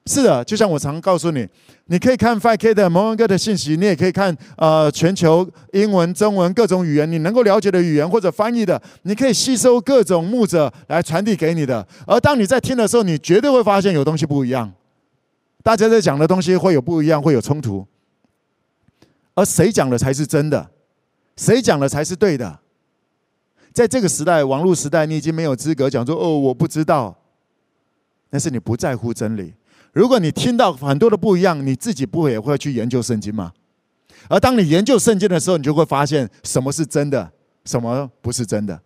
[0.06, 1.48] 是的，就像我常告诉你，
[1.86, 11.88] 你可以看 5K 的蒙文哥的信息，你也可以看呃全球英文、中文各种语言，你能够了解的语言或者翻译的，你可以吸收各种牧者来传递给你的。
[12.06, 14.72] 而当你在听的时候，你绝对会发现有东西不一样。
[15.64, 17.86] 大家在讲的东西会有不一样，会有冲突，
[19.36, 20.72] 而谁讲的才是真的？
[21.38, 22.60] 谁讲的才是对的？
[23.74, 27.16] 在这个时代，网络时代，你已经没有资格讲说“哦，我不知道”，
[28.30, 29.54] 但是你不在乎真理。
[29.94, 33.54] 如果你听到很多的不一样，你自己不也会去研究圣经吗？
[34.28, 37.32] 而当你研究圣经的时候，你就会发现什么是真的，
[37.66, 38.80] 什么不是真的。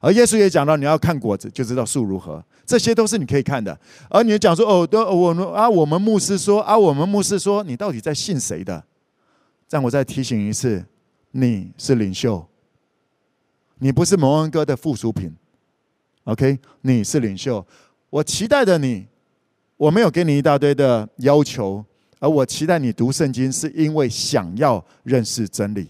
[0.00, 2.42] 而耶稣也讲到，你要看果子就知道树如何。
[2.66, 8.84] 这些都是你可以看的，而你讲说哦，都我们啊，我们牧师说啊，我们牧师说，你到底在信谁的？
[9.68, 10.84] 让我再提醒一次，
[11.32, 12.46] 你是领袖，
[13.78, 15.34] 你不是蒙恩哥的附属品
[16.24, 16.58] ，OK？
[16.82, 17.66] 你是领袖，
[18.08, 19.06] 我期待的你，
[19.76, 21.84] 我没有给你一大堆的要求，
[22.20, 25.88] 而我期待你读圣经，是因为想要认识真理。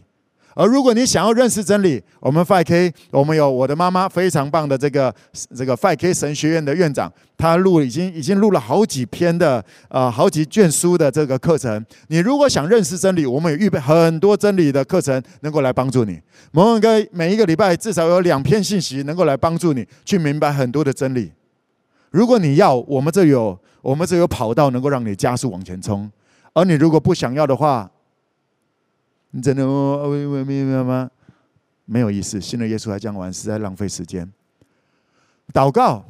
[0.61, 5.15] 而如果你想要认识真理，我们 5K，我们有我的妈妈非常棒的这个
[5.57, 11.83] 这个 5K 神学院的院长，他录已经已经录了好几篇的、呃、好几卷书的这个课程。
[12.09, 16.21] 你如果想认识真理，我们也预备很多真理的课程，能够来帮助你。
[16.53, 21.33] 蒙恩哥每一个礼拜至少有两篇信息，能够来帮助你去明白很多的真理。
[22.11, 26.13] 如果你要，我们这有我们这有跑道能够让你加速往前冲。
[26.53, 27.91] 而你如果不想要的话，
[29.33, 29.65] 你真的
[30.45, 31.11] 明白吗？
[31.85, 32.41] 没有意思。
[32.41, 34.31] 信了耶稣还讲完，实在浪费时间。
[35.53, 36.05] 祷告，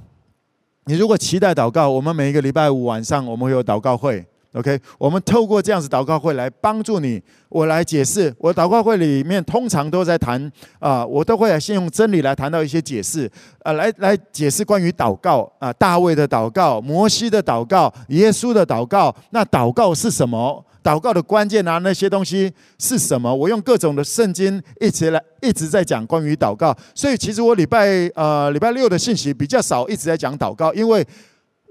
[0.85, 4.25] 你如果期待祷告，我们每一个礼拜五晚上我们会有祷告会。
[4.53, 8.35] OK，我们透过这样子祷告会来帮助你，我来解释。
[8.37, 13.31] 我祷告会里面通常都在谈啊、我都会先用真理来谈到一些解释，
[13.63, 19.15] 呃，来来解释关于祷告啊、大卫的祷告、摩西的祷告、耶稣的祷告。
[19.31, 20.65] 那祷告是什么？
[20.83, 23.35] 祷告的关键啊，那些东西是什么？
[23.35, 26.77] 我用各种的圣经一直来一直在讲关于祷告。
[26.95, 31.07] 所以其实我礼拜呃礼拜六的信息比较少，一直在讲祷告，因为。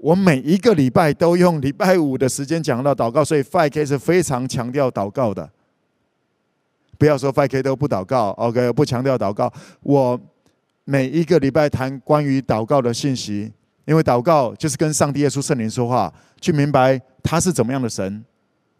[0.02, 5.46] 我每一个礼拜都用礼拜五的时间讲到祷告，所以 Five K 是非常强调祷告的。
[6.96, 9.52] 不要说 Five K 都不祷告，OK，不强调祷告。
[9.82, 10.18] 我
[10.86, 13.52] 每一个礼拜谈关于祷告的信息，
[13.84, 18.24] 因为祷告就是跟上帝、耶稣、圣灵说话，去明白他是怎么样的神，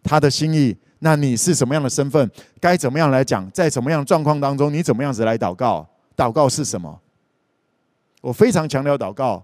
[0.03, 0.77] 他的心意。
[1.01, 2.31] 那你是什么样的身份？
[2.61, 3.51] 该怎么样来讲？
[3.53, 5.89] 在什么样的状况当中，你怎么样子来祷告？
[6.15, 7.01] 祷告是什么？
[8.21, 9.43] 我非常强调祷告。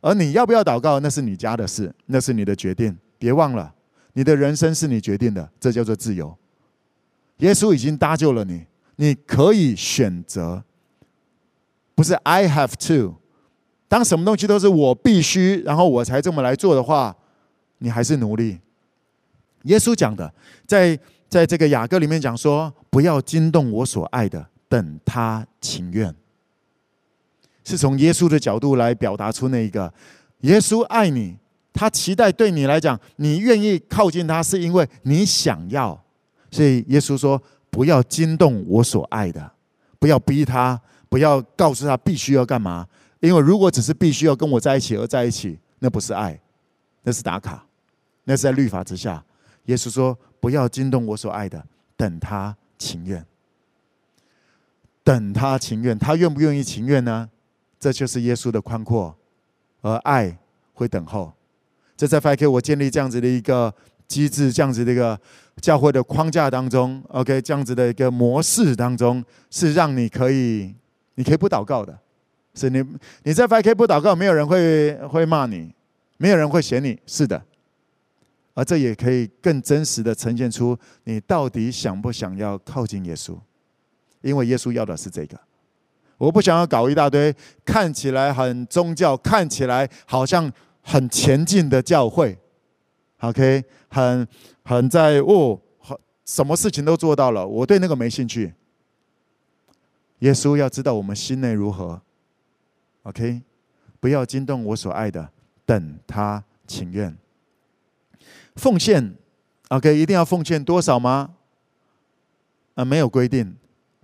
[0.00, 2.96] 而你要不要祷告，那是你家的事，那是你的决定。
[3.18, 3.74] 别忘了，
[4.12, 6.34] 你的人生是你决定的，这叫做自由。
[7.38, 8.64] 耶稣已经搭救了你，
[8.96, 10.62] 你可以选择，
[11.94, 13.16] 不是 I have to。
[13.88, 17.14] 当什么东西都是我必须，然后我才这么来做的话，
[17.78, 18.60] 你还是奴隶。
[19.66, 20.32] 耶稣讲的，
[20.66, 20.98] 在
[21.28, 26.14] 在这个雅歌里面讲说，不要惊动我所爱的，等他情愿。
[27.64, 29.92] 是从耶稣的角度来表达出那一个，
[30.42, 31.36] 耶稣爱你，
[31.72, 36.00] 他期待对你来讲，你愿意靠近他，是因为你想要。
[36.50, 39.50] 所以耶稣说：“不要惊动我所爱的，
[39.98, 42.86] 不要逼他，不要告诉他必须要干嘛。
[43.18, 46.40] 因为如果只是必须要跟我在一起而在一起，那不是爱，
[47.02, 47.66] 那是打卡，
[48.22, 49.22] 那是在律法之下。”
[49.66, 51.64] 耶稣说：“不要惊动我所爱的，
[51.96, 53.24] 等他情愿，
[55.04, 57.28] 等他情愿，他愿不愿意情愿呢？”
[57.78, 59.16] 这就是耶稣的宽阔，
[59.82, 60.36] 而爱
[60.72, 61.32] 会等候。
[61.96, 63.72] 这在 5K 我建立这样子的一个
[64.08, 65.18] 机制，这样子的一个
[65.60, 70.74] 教会的框架当中，OK，这样子的一个模式当中，是让你可以，
[71.14, 71.96] 你可以不祷告的。
[72.54, 72.82] 是你
[73.22, 75.74] 你在 5K 不祷告，没有人会会骂你，
[76.16, 77.42] 没有人会嫌你，是的。
[78.56, 83.38] 而这也可以更真实的呈现出你到底想不想要靠近耶稣，
[84.22, 85.38] 因为耶稣要的是这个。
[86.16, 87.34] 我不想要搞一大堆
[87.66, 92.38] 看起来很宗教、看起来好像很前进的教会
[93.20, 94.26] ，OK，很
[94.64, 95.60] 很在哦，
[96.24, 98.54] 什么事情都做到了，我对那个没兴趣。
[100.20, 102.00] 耶稣要知道我们心内如何
[103.02, 103.42] ，OK，
[104.00, 105.28] 不要惊动我所爱的，
[105.66, 107.14] 等他情愿。
[108.56, 109.14] 奉献
[109.68, 111.30] ，OK，一定要奉献多少吗？
[112.74, 113.56] 啊，没有规定。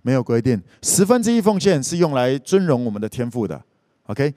[0.05, 3.63] 没有规定，十分之一奉献是用来尊荣我们的天赋的。
[4.07, 4.33] OK，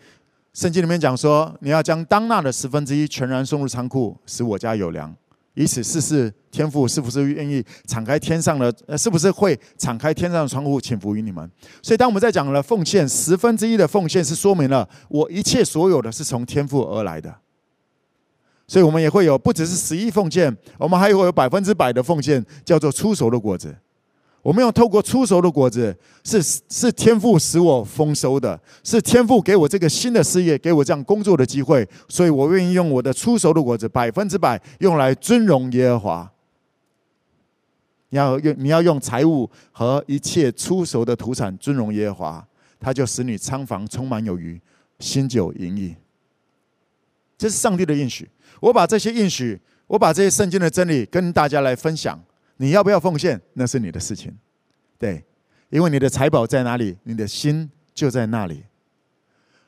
[0.55, 5.13] 圣经里面讲说，你要将当纳的十分之一全然送入仓库，使我家有粮，
[5.55, 11.51] 以此试试天父是不是愿意敞开天上的，呃，是不是会敞开天上的窗户，倾福于你们。
[11.83, 17.35] 所以，当我们在讲了奉献十分之一的奉献，是说明了我一切所有的是从天父而来的。
[18.69, 23.75] 所以我们也会有不只是十一奉献，我们还会有百分之百的奉献，叫做出熟的果子。
[24.43, 36.33] 我们要透过出熟的果子，是是天赋使我丰收的，是天赋给我这个新的事业，给我这样工作的机会，所以我愿意用我的出熟的果子百分之百用来尊荣耶和华。
[38.11, 42.49] 你要用你要用财物和一切初熟的土产尊荣耶和华，
[42.79, 44.61] 他就使你仓房充满有余，
[45.01, 45.93] 新酒盈溢。
[47.37, 48.29] 这是上帝的应许。
[48.61, 52.23] 我把这些应许，我把这些圣经的真理跟大家来分享。
[52.57, 53.41] 你要不要奉献？
[53.53, 54.35] 那是你的事情，
[54.99, 55.23] 对，
[55.69, 58.65] 因为你的财宝在哪里，你的心就在那里。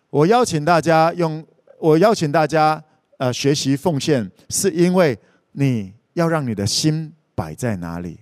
[0.08, 1.46] 我邀请大家用，
[1.78, 2.82] 我邀请大家
[3.18, 5.18] 呃学习奉献，是因为
[5.52, 8.18] 你要让你的心摆在哪里？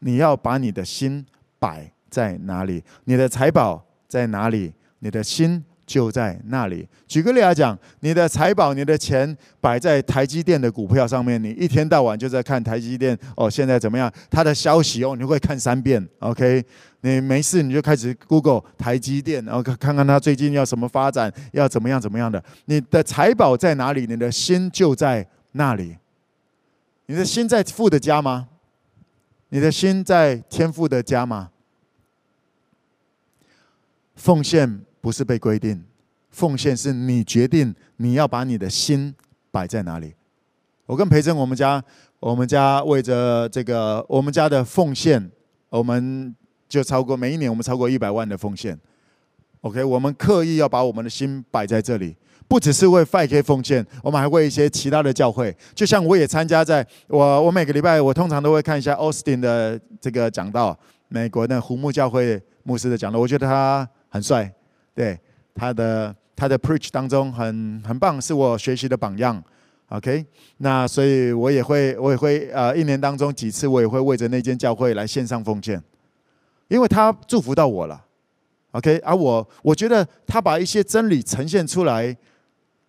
[0.00, 1.24] 你要把你的心
[1.60, 2.82] 摆在哪里？
[3.04, 4.72] 你的财宝在哪里？
[4.98, 5.64] 你的心。
[5.90, 6.86] 就在那里。
[7.08, 14.08] 举个例来讲，你的财宝、你的钱摆在台积电的股票上面，你一天到晚就在看台积电哦，现在怎么样？
[14.30, 16.00] 它的消息哦，你会看三遍。
[16.20, 16.64] OK，
[17.00, 22.40] 你没事你就开始 Google 台积电，然后看看它最近要什么发展，要怎么样怎么样的。
[22.66, 24.06] 你的财宝在哪里？
[24.06, 25.96] 你的心就在那里。
[27.06, 28.46] 你的心在富的家吗？
[29.48, 31.50] 你的心在天赋的家吗？
[34.14, 34.82] 奉献。
[35.02, 35.82] 不是被规定，
[36.30, 39.14] 奉献是你决定你要把你的心
[39.50, 40.14] 摆在哪里。
[40.86, 41.82] 我跟培正，我们家，
[42.18, 45.30] 我们家为着这个，我们家的奉献，
[45.68, 46.34] 我们
[46.68, 48.78] 就超过每一年我们超过一百万的奉献。
[49.60, 52.16] OK，我们刻意要把我们的心摆在这里，
[52.48, 55.54] 不只是为 5K 奉献，我们还为一些其他的教会。
[55.74, 60.76] 就像我也参加在，我我每个礼拜我通常都会看一下 Austin 的这个讲道，
[61.08, 64.50] 美国的胡木教会牧师的讲道，我觉得他很帅，
[64.94, 65.20] 对
[65.54, 69.44] 他的他的 preach 当中很很棒，是我学习的榜样。
[69.90, 70.24] OK，
[70.56, 75.78] 那所以我也会我也会呃一年当中几次我也会为着那间教会来献上奉献，
[76.68, 78.02] 因为他祝福到我了。
[78.70, 82.16] OK，而我我觉得他把一些真理呈现出来，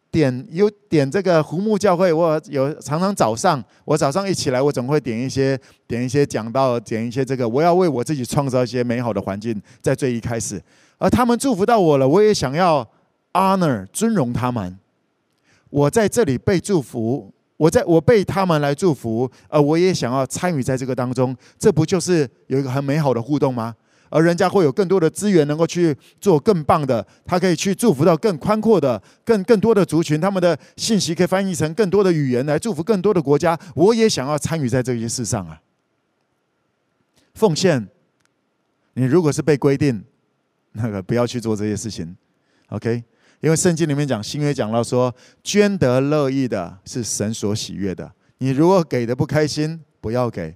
[0.09, 10.61] 点有点这个湖木教会，我有常常早上我早上一起来，我总会点一些点一些讲到，点一些这个，我要为我自己创造一些美好的环境，在最一开始，
[10.97, 12.87] 而他们祝福到我了，我也想要
[13.33, 14.77] honor 尊荣他们，
[15.69, 23.75] 我在这里被祝福，我在我被他们来祝福，而我也想要参与在这个当中，这不就是有一个很美好的互动吗？
[24.09, 33.57] 而人家会有更多的资源，能够去做更棒的，他可以去祝福到更宽阔的、更更多的族群，他们的信息可以翻译成更多的语言来祝福更多的国家。
[33.73, 35.61] 我也想要参与在这些事上啊！
[37.35, 37.87] 奉献，
[38.95, 40.03] 你如果是被规定，
[40.73, 42.13] 那个不要去做这些事情
[42.67, 43.01] ，OK？
[43.41, 45.13] 因为圣经里面讲新约讲到说，
[45.43, 48.11] 捐得乐意的是神所喜悦的。
[48.37, 50.55] 你如果给的不开心，不要给，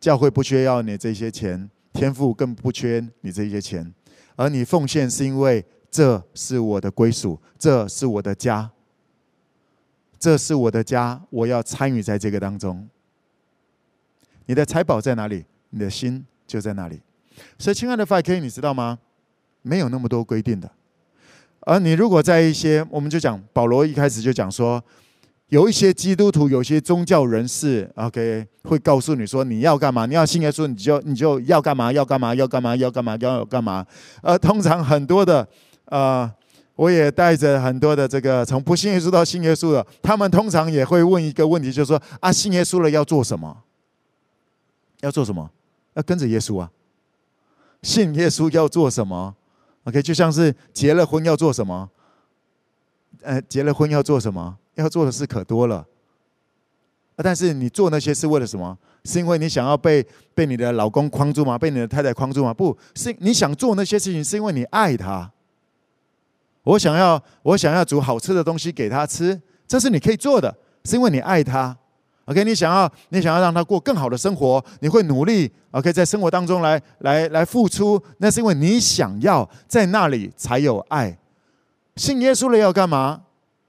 [0.00, 1.70] 教会不缺要你这些钱。
[1.92, 3.92] 天父更不缺你这些钱，
[4.36, 8.70] 而你奉献是因为这是我的归属，这是我的家，
[10.16, 12.88] 这是我的家，我要参与在这个当中。
[14.46, 17.00] 你的财宝在哪里，你的心就在哪里。
[17.58, 19.00] 所以，亲爱的 5K，你知道吗？
[19.62, 20.70] 没有那么多规定的。
[21.60, 24.82] 而你如果在一些，我们就讲保罗一开始就讲说。
[25.50, 30.06] 有一些基督徒，有些宗教人士，OK，会告诉你说你要干嘛？
[30.06, 31.92] 你要信耶稣，你就你就要干嘛？
[31.92, 32.32] 要干嘛？
[32.32, 32.76] 要干嘛？
[32.76, 33.16] 要干嘛？
[33.20, 33.84] 要干嘛？
[34.22, 35.44] 呃，通常很多的，
[35.86, 36.32] 呃，
[36.76, 43.64] 我也带着很多的这个从不信耶稣到信耶稣的，他们通常也会问一个问题，就是说啊，信耶稣了要做什么？
[45.00, 45.50] 要做什么？
[45.94, 46.70] 要跟着耶稣啊？
[47.82, 49.34] 信耶稣要做什么
[49.84, 51.90] ？OK，就像是结了婚要做什么？
[53.22, 54.56] 呃，结了婚要做什么？
[54.76, 55.86] 要做的事可多了，
[57.16, 58.78] 但是你做那些是为了什么？
[59.04, 61.58] 是因为你想要被被你的老公框住吗？
[61.58, 62.52] 被你的太太框住吗？
[62.54, 65.30] 不是，你想做那些事情是因为你爱他。
[66.62, 70.54] 我想要我想要煮好吃的东西给他吃，这是你可以做的，
[70.84, 71.76] 是因为你爱他。
[72.26, 81.18] OK，你想要你想要让他过更好的生活，你会努力 OK 在生活当中来来来付出，那是因为你想要在那里才有爱。
[81.96, 83.22] 信耶稣了要干嘛？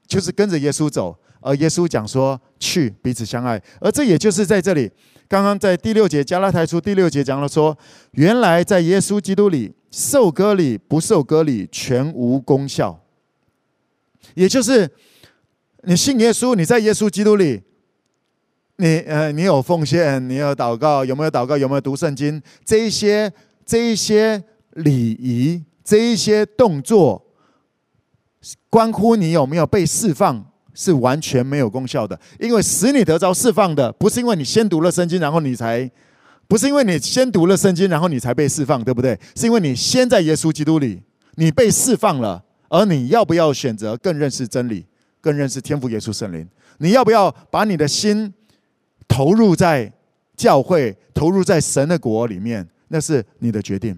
[0.06, 4.90] 就是跟着耶稣走，而耶稣讲说去彼此相爱，而这也就是在这里，
[5.26, 7.76] 刚刚在第六节加拉太书第六节讲了说，
[8.12, 13.00] 原来在耶稣基督里受割礼不受割礼全无功效，
[14.34, 14.90] 也就是
[15.84, 17.62] 你信耶稣，你在耶稣基督里，
[18.82, 23.32] 你呃你有奉献，你有祷告，有没有祷告，有没有读圣经，这一些
[23.64, 27.24] 这一些礼仪，这一些动作。
[28.68, 32.18] 关乎你有没有被释放，是完全没有功效的。
[32.40, 35.88] 因为使你得着释放的，不是因为你先读了圣经，然后你才，
[36.48, 39.16] 不是因为你先读了圣经，然后你才被释放，对不对？
[39.36, 41.00] 是因为你先在耶稣基督里，
[41.36, 42.42] 你被释放了。
[42.68, 44.84] 而你要不要选择更认识真理，
[45.20, 46.44] 更认识天父耶稣圣灵？
[46.78, 48.32] 你要不要把你的心
[49.12, 49.92] 投入在
[50.36, 52.66] 教会，投入在神的国里面？
[52.88, 53.96] 那是你的决定。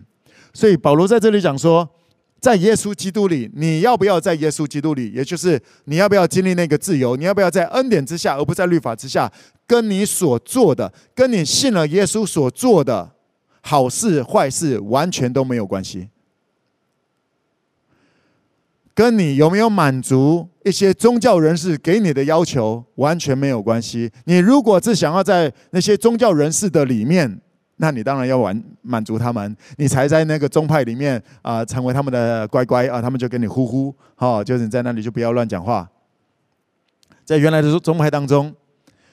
[0.53, 1.89] 所以保罗在这里讲说。
[2.41, 5.11] 在耶稣基督里，你要不要在耶稣基督里？
[5.13, 7.17] 也就是你要不要经历那个自由？
[7.17, 9.33] 你要不要在恩典之下，而不在律法之下？
[9.67, 13.11] 跟你所做的，跟你信了耶稣所做的
[13.63, 16.07] 好事坏事，完全都没有关系。
[18.95, 24.11] 跟你有没有满足一些宗教人士给你的要求，完全没有关系。
[24.25, 27.41] 你如果是想要在那些宗教人士的里面，
[27.79, 35.89] 那你当然要完满足他们，你才在那个宗派里面啊、成为他们的乖乖啊，他们就跟你呼呼，好、哦，就是你在那里就不要乱讲话。
[37.25, 38.55] 在原来的宗派当中，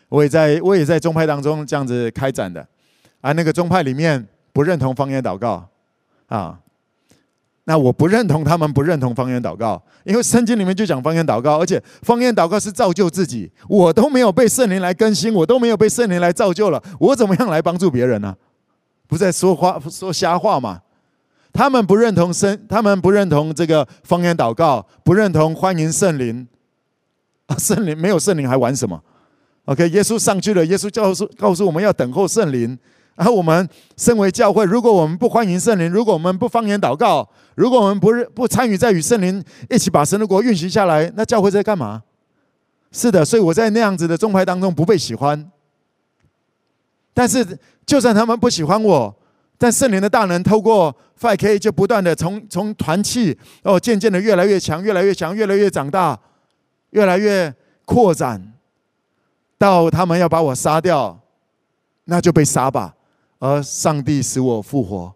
[0.09, 2.67] 我也在我也在宗派当中这样子开展的，
[3.21, 5.67] 啊，那个宗派里面不认同方言祷告
[6.27, 6.59] 啊，
[7.65, 18.35] 那我不认同他们不认同方言祷告，因为圣经里面就讲方言祷告，而且方言祷告是造就自己，我都没有被圣灵来更新，我都没有被圣灵来造就了，我怎么样来帮助别人呢？
[19.07, 20.81] 不在说话说瞎话嘛？
[21.53, 26.47] 他们不认同圣，他们不认同这个方言祷告，不认同欢迎圣灵。
[27.45, 28.99] 啊，圣灵没有圣灵还玩什么
[29.65, 32.77] ？OK，耶稣上去了，耶稣告诉告诉我们要等候圣灵。
[33.15, 42.01] 然后我们身为教会，如果我们不欢迎圣灵，如果我们不方言祷告，如果我们不不参与在与圣灵一起把神的国运行下来，那教会在干嘛？
[42.91, 45.51] 是的，所以我在那样子的宗派当中不被喜欢。
[47.13, 47.45] 但是，
[47.85, 49.13] 就算他们不喜欢我，
[49.57, 56.17] 但圣灵的大能透过 5K 就不断的从从团契哦，渐渐的越来越强，越来越强，越来越长大，
[56.91, 57.53] 越来越
[57.85, 58.53] 扩展，
[59.57, 61.19] 到他们要把我杀掉，
[62.05, 62.95] 那就被杀吧。
[63.41, 65.11] 而上帝使我复活。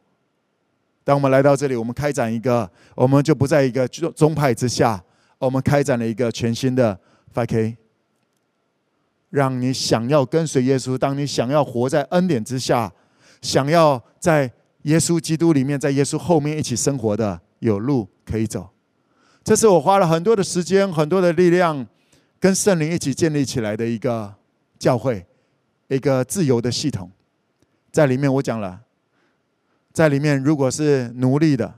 [1.04, 5.02] 当我们来到这里，我们开展一个，我们就不在一个宗宗派之下，
[5.38, 7.00] 我们开展了一个全新的
[7.36, 7.76] 5K。
[9.30, 12.92] 让你想要跟随耶稣，当你想要活在恩典之下，
[13.44, 14.52] 想要在
[14.84, 18.68] 耶稣基督里面，在耶稣后面一起生活的，有路可以走。
[19.44, 21.86] 这是我花了很多的时间、很多的力量，
[22.40, 24.34] 跟圣灵一起建立起来的一个
[24.80, 25.24] 教会，
[25.90, 27.12] 一个自由的系统。
[27.96, 28.82] 在里面，我讲了，
[29.94, 31.76] 在里面，如果是奴隶的，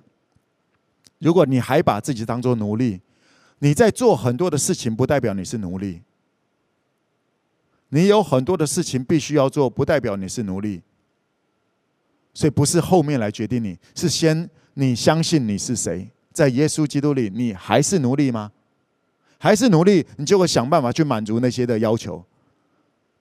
[1.19, 2.99] 如果你还把自己当做奴隶，
[3.59, 6.01] 你在做很多的事情，不代表你是奴隶。
[7.89, 10.81] 你有很多的事情必须要做，不代表你是奴隶。
[12.33, 18.51] 所以不是后面来决定你，是先你相信你是谁，在耶稣基督里，你还是奴隶吗？
[19.37, 22.25] 还是奴隶，你就会想办法去满足那些的要求。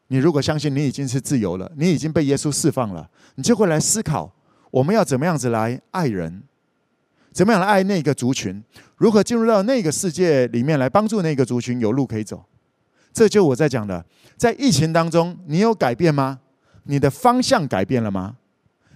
[0.08, 4.32] 你如果相信你已经是自由了，你已经被耶稣释放了，你就会来思考，
[4.70, 6.42] 我们要怎么样子来爱人，
[7.32, 8.62] 怎么样来爱那个族群，
[8.96, 12.44] 如何进入到那个世界里面来帮助那个族群有路可以走。
[13.12, 14.04] 这就我在讲的，
[14.36, 16.38] 在疫情当中，你有改变吗？
[16.84, 18.36] 你的方向改变了吗？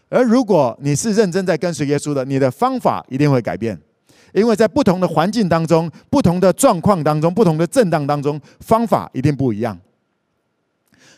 [0.08, 3.80] 而如果你是认真在跟随耶稣的，你的方法一定会改变，
[4.32, 9.76] 因为在不同的环境当中、不同的状况当中、不同的震荡当中，方法一定不一样。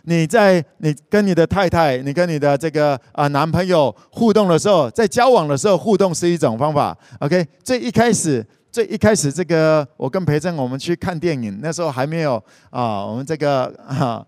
[0.02, 6.96] 你在你跟你的太太、你跟你的这个啊男朋友互动的时候，在交往的时候互动是一种方法。
[7.20, 8.44] OK，最一开始。
[8.72, 14.24] 最一开始，这个我跟培正我们去看电影，那时候还没有啊，我们这个啊，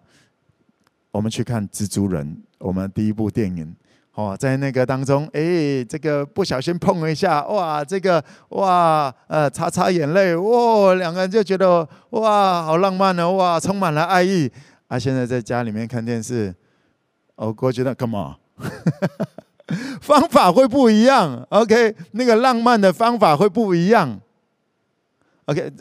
[1.12, 3.74] 我们去看蜘蛛人，我们第一部电影
[4.12, 14.52] 哦，在那个当中，哎，这个不小心碰了一下，哇，这个哇，呃，擦擦眼泪，哇，两个人就觉得哇，好浪漫哦，哇，充满了爱意。
[14.88, 16.54] 啊，现在在家里面看电视，
[17.36, 18.36] 哦，我觉得干嘛？
[20.00, 24.20] 方法会不一样，OK，那个浪漫的方法会不一样。
[25.46, 25.72] OK，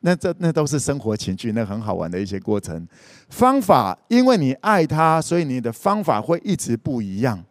[0.00, 2.86] 那这那都是生活情趣，那很好玩的一些过程。
[3.28, 7.44] 方法，因为你爱他，所以你的方法会一直不一样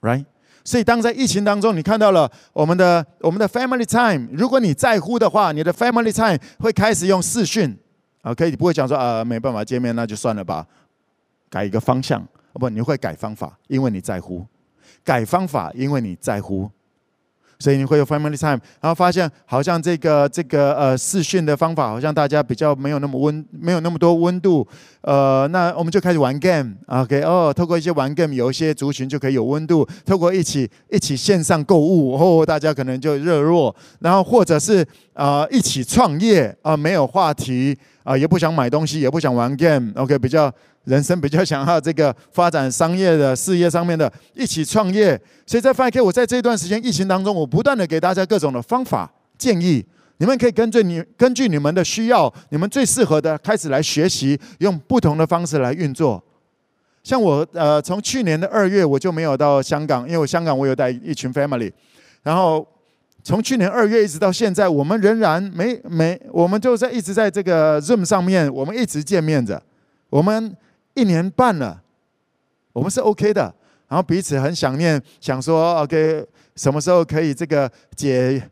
[0.00, 0.24] ，right？
[0.64, 7.76] 所以当在疫情当中，你看到了我们的我们的 family time，如果你在乎的话，你的 family time 会开始用视讯
[8.22, 8.50] ，OK？
[8.50, 10.66] 你不会讲说啊，没办法见面，那就算了吧，
[11.50, 12.20] 改一个方向
[12.52, 14.44] 哦，不，你会改方法，因为你在乎，
[15.04, 16.70] 改方法，因为你在乎。
[17.58, 24.66] 所以你会有 family time，然后发现好像这个这个呃视讯的方法，好像大家比较没有那么温，没有那么多温度。
[25.02, 29.88] 呃，那我们就开始玩 game，OK，哦，透过一些玩 game，有一些族群就可以有温度。
[30.04, 33.72] 透过一起一起线上购物，哦，大家可能就热络。
[34.00, 40.52] 然后或者是啊、一起创业啊、没有话题啊、也不想买东西，也不想玩 game，OK，比较。
[40.84, 45.16] 人生 比较想要这个发展商业的事业上面的，一起创业。
[45.46, 49.86] 所以在 5K，我在这段时间疫情当中，我不断的给大家各种的方法建议，
[50.16, 56.20] 你们可以根据你根据你们的需要，你们最适合的开始来学习，用不同的方式来运作。
[57.04, 61.70] 像我呃，从去年的二月我就没有到香港，因为我香港我有带一群 family，
[62.24, 62.66] 然后
[63.22, 69.62] 从去年二月一直到现在，我们仍然没没，我们就在一直在这个 Zoom 上面，我们一直见面着，
[70.10, 70.56] 我们。
[70.94, 71.82] 一年半了，
[72.74, 73.40] 我们是 OK 的，
[73.88, 76.22] 然后彼此很想念，想说 OK，
[76.54, 78.46] 什么时候可以这个解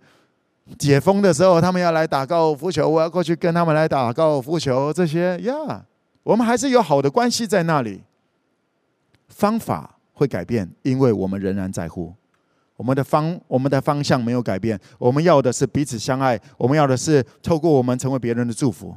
[0.79, 5.81] 解封的时候，他们要来打高尔夫球，我要过去跟他们来打高尔夫球，这些呀，yeah,
[6.23, 8.01] 我们还是有好的关系在那里。
[9.29, 12.15] 方法会改变，因为我们仍然在乎，
[12.81, 18.97] 我们的方我们的方向没有改变，我们要的是彼此相爱，我们要的是透过我们成为别人的祝福。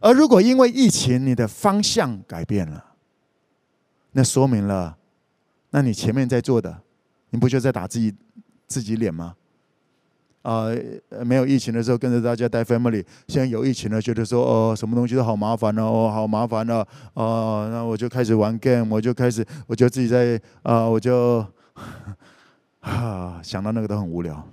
[0.00, 2.82] 而如果因为疫情，你的方向改变了，
[4.12, 4.96] 那说明了，
[5.72, 6.74] 那你前面在做的，
[7.28, 8.14] 你不就在打自己
[8.66, 9.34] 自己脸吗？
[10.40, 10.68] 啊、
[11.22, 21.44] 没有疫情的时候跟着大家带 family，现在有疫情了，觉得说哦，什么东西都好麻烦哦，好麻烦哦，哦，那我就开始玩 game，我就开始，我就自己在啊、我就
[22.86, 24.48] 啊，想到那个都很无聊。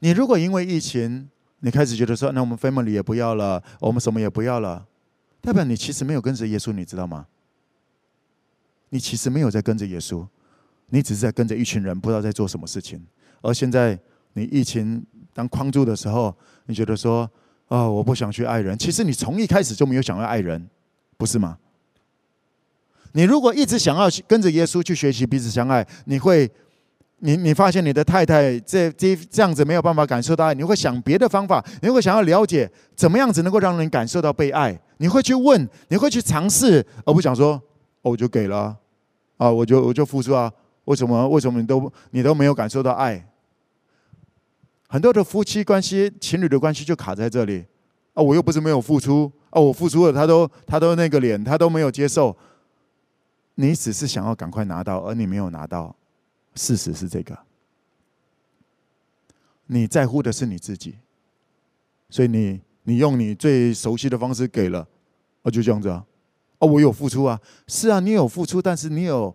[0.00, 1.28] 你如果因为疫情，
[1.60, 4.84] 你开始觉得说，那我们 family 也不要了，我们什么也不要了，
[5.40, 7.26] 代表你其实没有跟着耶稣，你知道吗？
[8.88, 10.26] 你其实没有在跟着耶稣，
[10.88, 13.00] 你只是在跟着一群人，不知道在做什么事情。
[13.42, 13.96] 而现在
[14.32, 16.34] 你疫情当框住的时候，
[16.66, 17.30] 你觉得说，
[17.68, 18.76] 哦，我不想去爱人。
[18.76, 20.68] 其实你从一开始就没有想要爱人，
[21.16, 21.58] 不是吗？
[23.12, 26.50] 你如果一直想要跟着耶稣去学习彼此相爱，你会，
[27.20, 37.60] 你你发现你的太太这这这样子没有办法感受到爱，你会想别的方法，你会想要了解怎么样子能够让人感受到被爱，你会去问，你会去尝试，而不想说，
[38.02, 38.76] 哦，我就给了，
[39.36, 40.52] 啊，我就我就付出啊，
[40.84, 43.26] 为什么为什么你都你都没有感受到爱？
[44.88, 47.64] 很多的夫妻关系、情侣的关系就卡在这里
[48.14, 48.22] 啊！
[48.22, 52.34] 我又不是没有付出啊，我付出了，他都他都那个脸，他都没有接受。
[53.56, 55.94] 你只是想要赶快拿到，而你没有拿到。
[56.58, 57.38] 事实是这个，
[59.66, 60.96] 你在乎的是你自己，
[62.10, 64.86] 所以你你用你最熟悉的方式给了，
[65.42, 66.04] 啊，就这样子啊，
[66.58, 69.34] 哦，我有付出啊，是啊，你有付出，但是你有。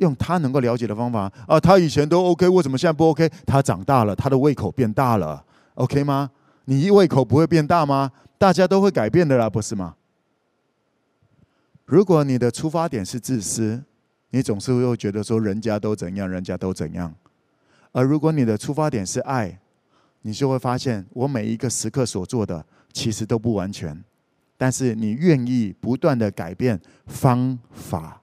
[0.00, 3.30] 用他能够了解的方法啊，他以前都 OK，为什么现在不 OK？
[3.44, 5.44] 他长大了，他的胃口变大了
[5.74, 6.30] ，OK 吗？
[6.64, 8.10] 你胃口不会变大吗？
[8.38, 9.96] 大家都会改变的啦，不是吗？
[11.84, 13.82] 如果你的出发点是自私，
[14.30, 17.10] 你总是会觉得说人家都怎样，人家都怎样；
[17.92, 19.58] 而如果你的出发点是爱，
[20.22, 24.02] 你就会发现我每一个时刻所做的其实都不完全，
[24.56, 28.16] 但是你愿意不断的改变方法。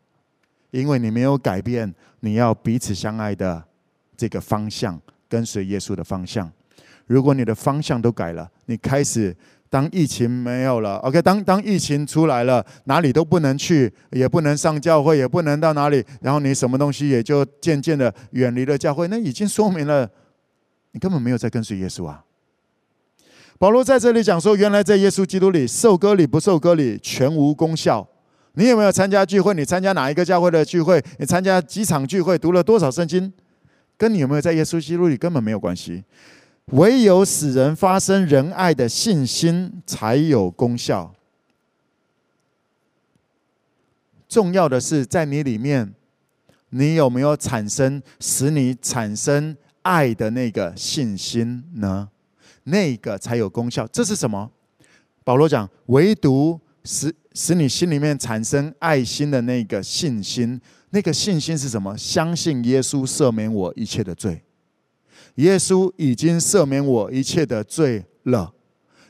[0.71, 3.63] 因为你没有改变，你要彼此相爱的
[4.17, 4.99] 这个方向，
[5.29, 6.51] 跟随耶稣的方向。
[7.05, 9.35] 如果你的方向都改了，你开始
[9.69, 20.09] 当疫情没有了，OK，当当疫情出来了，哪里都不能去，也不能上教会，也不能到哪里，然后你什么东西也就渐渐的远离了教会，那已经说明了
[20.91, 22.23] 你根本没有在跟随耶稣啊。
[23.59, 28.07] 保罗在这里讲说，原来在耶稣基督里受割礼不受割礼全无功效。
[28.53, 29.53] 你有没有参加聚会？
[29.53, 31.03] 你参加哪一个教会的聚会？
[31.19, 32.37] 你参加几场聚会？
[32.37, 33.31] 读了多少圣经？
[33.97, 36.03] 跟你有没有在耶稣基督里根本没有关系。
[36.73, 41.13] 唯有使人发生仁爱的信心才有功效。
[44.27, 45.93] 重要的是在你里面，
[46.69, 52.09] 你有没有产生使你产生爱的那个信心呢？
[52.63, 53.87] 那个才有功效。
[53.87, 54.51] 这是什么？
[55.23, 57.13] 保罗讲，唯独使。
[57.39, 60.59] 使你心里面产生爱心的那个信心，
[60.89, 61.95] 那个信心是什么？
[61.95, 64.41] 相信耶稣赦免我一切的罪。
[65.37, 68.53] 耶稣已经赦免我一切的罪了，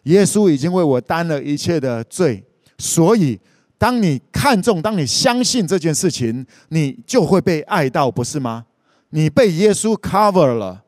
[0.03, 2.43] 耶稣已经为我担了一切的罪。
[2.77, 3.39] 所以，
[3.77, 8.65] 当你看重、当你相信这件事情，你就会被爱到，不是吗？
[9.09, 10.83] 你被耶稣 cover 了。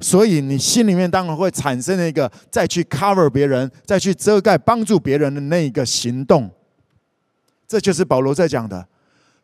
[0.00, 6.50] 所以你心里面当然会产生那个再去 cover 别人、再去遮盖、帮助别人的那一个行动。
[7.66, 8.86] 这就是保罗在讲的，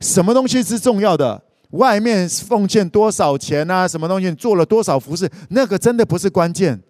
[0.01, 1.41] 什么东西是重要的？
[1.71, 3.87] 外面奉献多少钱啊？
[3.87, 5.31] 什么东西做了多少服事？
[5.51, 6.81] 那个真的不是关键，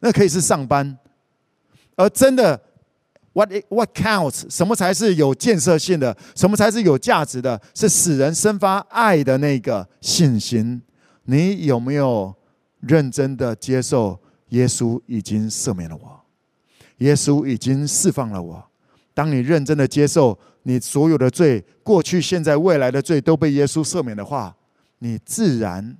[0.00, 0.98] 那可以是上班。
[1.96, 2.60] 而真的
[3.32, 4.44] ，what what counts？
[4.48, 6.16] 什么才是有建设性的？
[6.34, 7.60] 什么才是有价值的？
[7.74, 10.80] 是使人生发爱的那个信心。
[11.24, 12.34] 你有没有
[12.80, 14.18] 认真的接受？
[14.50, 16.20] 耶稣已经赦免了我，
[16.98, 18.69] 耶稣已经释放了我。
[19.12, 24.54] 当你认真的接受你所有的罪，过去、现在、未来的罪都被耶稣赦免的话，
[24.98, 25.96] 你自然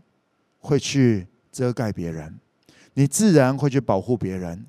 [0.59, 2.39] 会去遮盖别人，
[2.95, 4.65] 你自然会去保护别人，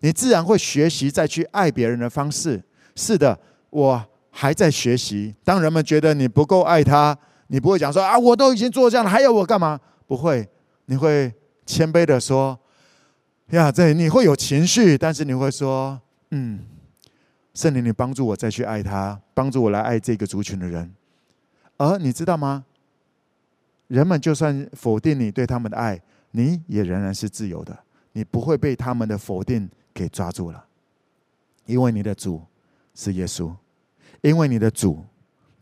[0.00, 2.62] 你自然会学习再去爱别人的方式。
[2.94, 3.38] 是的，
[3.70, 5.34] 我还在学习。
[5.42, 7.16] 当人们觉得你不够爱他，
[7.48, 9.78] 你不会讲说啊，我都已经做这样了，还要我干嘛？
[10.06, 10.48] 不会，
[10.86, 11.32] 你会
[11.66, 12.58] 谦卑的说
[13.50, 16.60] 呀，这你会有情绪，但是你会说，嗯。
[17.54, 20.94] 圣灵，你帮助我再去爱他，帮助我来爱这个族群的人。
[21.76, 22.64] 而你知道吗？
[23.88, 27.76] 人们就算否定你对他们的爱，你也仍然是自由的，
[28.12, 30.64] 你不会被他们的否定给抓住了，
[31.66, 32.42] 因为你的主
[32.94, 33.54] 是耶稣，
[34.20, 35.04] 因为你的主。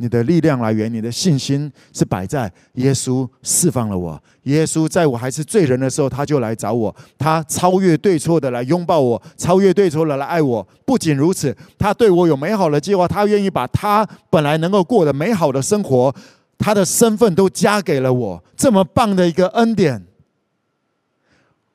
[0.00, 4.20] 你的力量来源，你的信心是摆在耶稣释放了我。
[4.44, 10.66] 耶稣在我还是罪人的时候，他就来找我，他超越对错的来拥抱我，超越对错的来爱我。
[10.86, 16.14] 不仅如此，他对我有美好的计划，他愿意把他本来能够过的美好的生活，
[16.56, 18.44] 他的身份都加给了我。
[18.56, 20.06] 这么棒的一个恩典，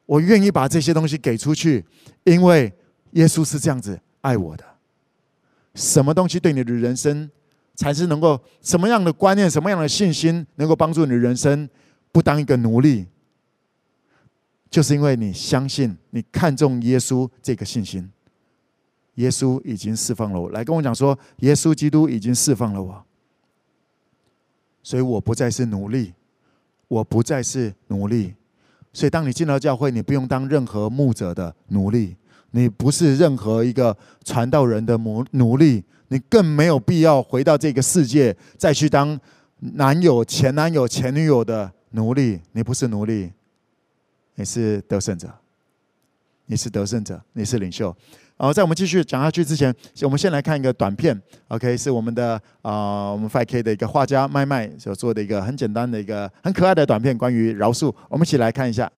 [0.05, 1.83] 我愿意把这些东西给出去，
[2.23, 2.71] 因为
[3.11, 4.63] 耶稣是这样子爱我的。
[5.75, 7.29] 什么东西对你的人生？
[7.75, 11.67] 才是能够什么样的观念，什么样的信心，能够帮助你的人生
[12.11, 13.07] 不当一个奴隶，
[14.69, 18.09] 就是因为你相信，你看重耶稣这个信心。
[19.15, 23.05] 耶稣已经释放了我，来跟我讲说，耶稣基督已经释放了我。
[24.81, 26.13] 所以我不再是奴隶，
[26.87, 28.33] 我不再是奴隶。
[28.91, 32.15] 所以当你进到教会，你不用当任何牧者的奴隶，
[32.51, 35.83] 你不是任何一个传道人的奴奴隶，
[36.13, 39.19] 你更没有必要回到这个世界再去当
[39.57, 42.39] 男友、前男友、前女友的奴隶。
[42.51, 43.31] 你不是奴隶，
[44.35, 45.27] 你是得胜者，
[46.45, 47.95] 你是得胜者，你是领袖。
[48.37, 58.91] 好在我们继续讲下去之前，我们先来看一个短片，OK，是我们的啊、我们 5K 的一个画家麦麦所做的一个很简单的一个很可爱的短片，关于饶恕，我们一起来看一下。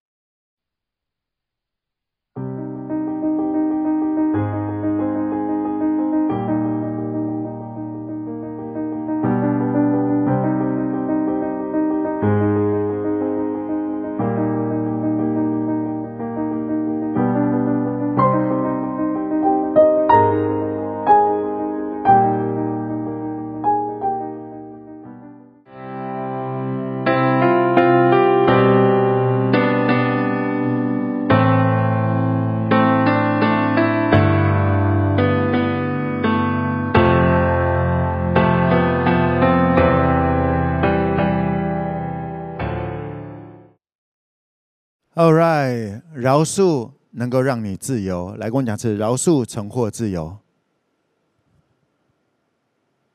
[46.35, 48.35] 饶恕能够让你自由。
[48.35, 50.37] 来跟我讲是饶恕重获自由。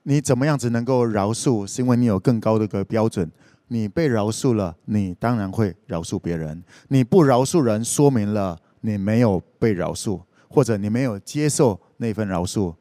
[0.04, 1.66] 你怎么样子能够饶恕？
[1.66, 3.30] 是因为你有更高的个标准。
[3.68, 6.64] 你被饶恕了，你当然会饶恕别人。
[6.88, 12.74] 你不饶恕人，说明了你没有被饶恕，或者你没有接受那份饶恕。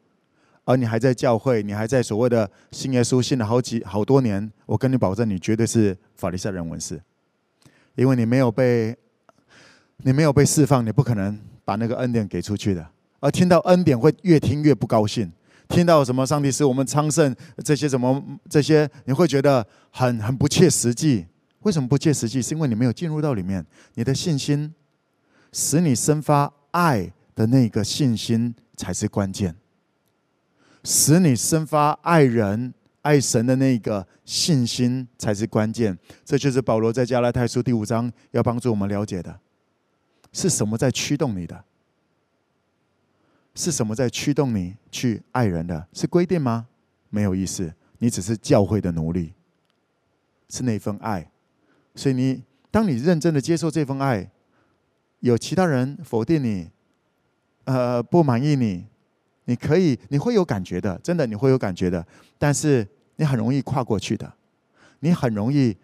[0.64, 6.98] 而你还在教会，你还在所谓的信耶稣信了好几好多年，我跟你保证，你绝对是法利赛人文士，
[7.94, 8.96] 因为你没有被。
[10.02, 12.86] 你没有被释放，你不可能把那个恩典给出去的。
[13.20, 15.30] 而听到恩典会越听越不高兴，
[15.68, 17.34] 听到什么上帝使我们昌盛
[17.64, 21.26] 这些什么这些，你会觉得很很不切实际。
[21.60, 22.40] 为什么不切实际？
[22.40, 23.64] 是因为你没有进入到里面。
[23.94, 24.74] 你的信心
[25.52, 29.54] 使你生发爱的那个信心才是关键，
[30.82, 32.72] 使你生发爱人
[33.02, 35.98] 爱神的那个信心才是关键。
[36.24, 39.38] 这就是保罗在加拉太书第五章要帮助我们了解的。
[40.32, 41.64] 是什么在驱动你的？
[43.54, 45.86] 是什么在驱动你去爱人的？
[45.92, 46.68] 是规定吗？
[47.10, 49.32] 没有意思，你只是教会的奴隶，
[50.48, 51.30] 是那份爱。
[51.96, 54.30] 所以你当你认真的接受这份爱，
[55.18, 56.70] 有其他人否定你，
[57.64, 58.86] 呃，不满意你，
[59.46, 62.06] 你可以，你会有感觉的，真的你会有感觉的。
[62.38, 64.32] 但是你很容易跨过去的，
[65.00, 65.76] 你很容易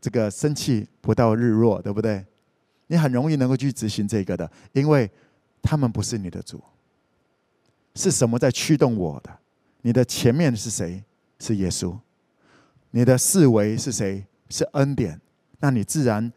[0.00, 2.24] 这个生气不到日落，对不对？
[2.88, 5.10] 你很容易能够去执行这个的，因为
[5.62, 6.62] 他们不是你的主。
[7.94, 9.30] 是什么在驱动我的？
[9.82, 11.02] 你的前面是谁？
[11.38, 11.96] 是耶稣。
[12.90, 14.24] 你的四维是谁？
[14.48, 15.20] 是恩典。
[15.60, 16.32] 那你自然，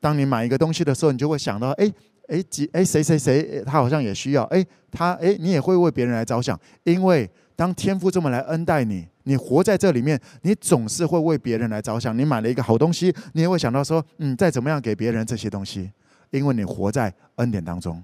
[0.00, 1.92] 当你买一个东西的时候，你就会想到：哎
[2.28, 4.42] 哎几哎谁谁谁，他好像也需要。
[4.44, 9.06] 哎他哎，你也会为别人来着想，因为当天父这么来恩待你。
[9.24, 12.16] 你活在这里面，你总是会为别人来着想。
[12.16, 15.90] 你买了一个好东西，你也会想到说，嗯，再怎么样给别人这些东西，
[16.30, 18.02] 因为你活在恩典当中。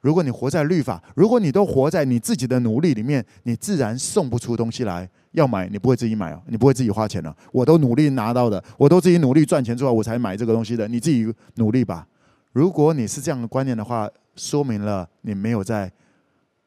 [0.00, 5.08] 如果你活在律法，如果你都活在你自己的努力里面，你自然送不出东西来。
[5.32, 7.36] 要买，你不会自己买哦，你不会自己花钱了。
[7.52, 10.88] 我都努力拿到的，我都自己努力赚钱之后，我才买这个东西的。
[10.88, 12.06] 你自己努力吧。
[12.52, 15.92] 如果你是这样的观念的话，说明了你没有在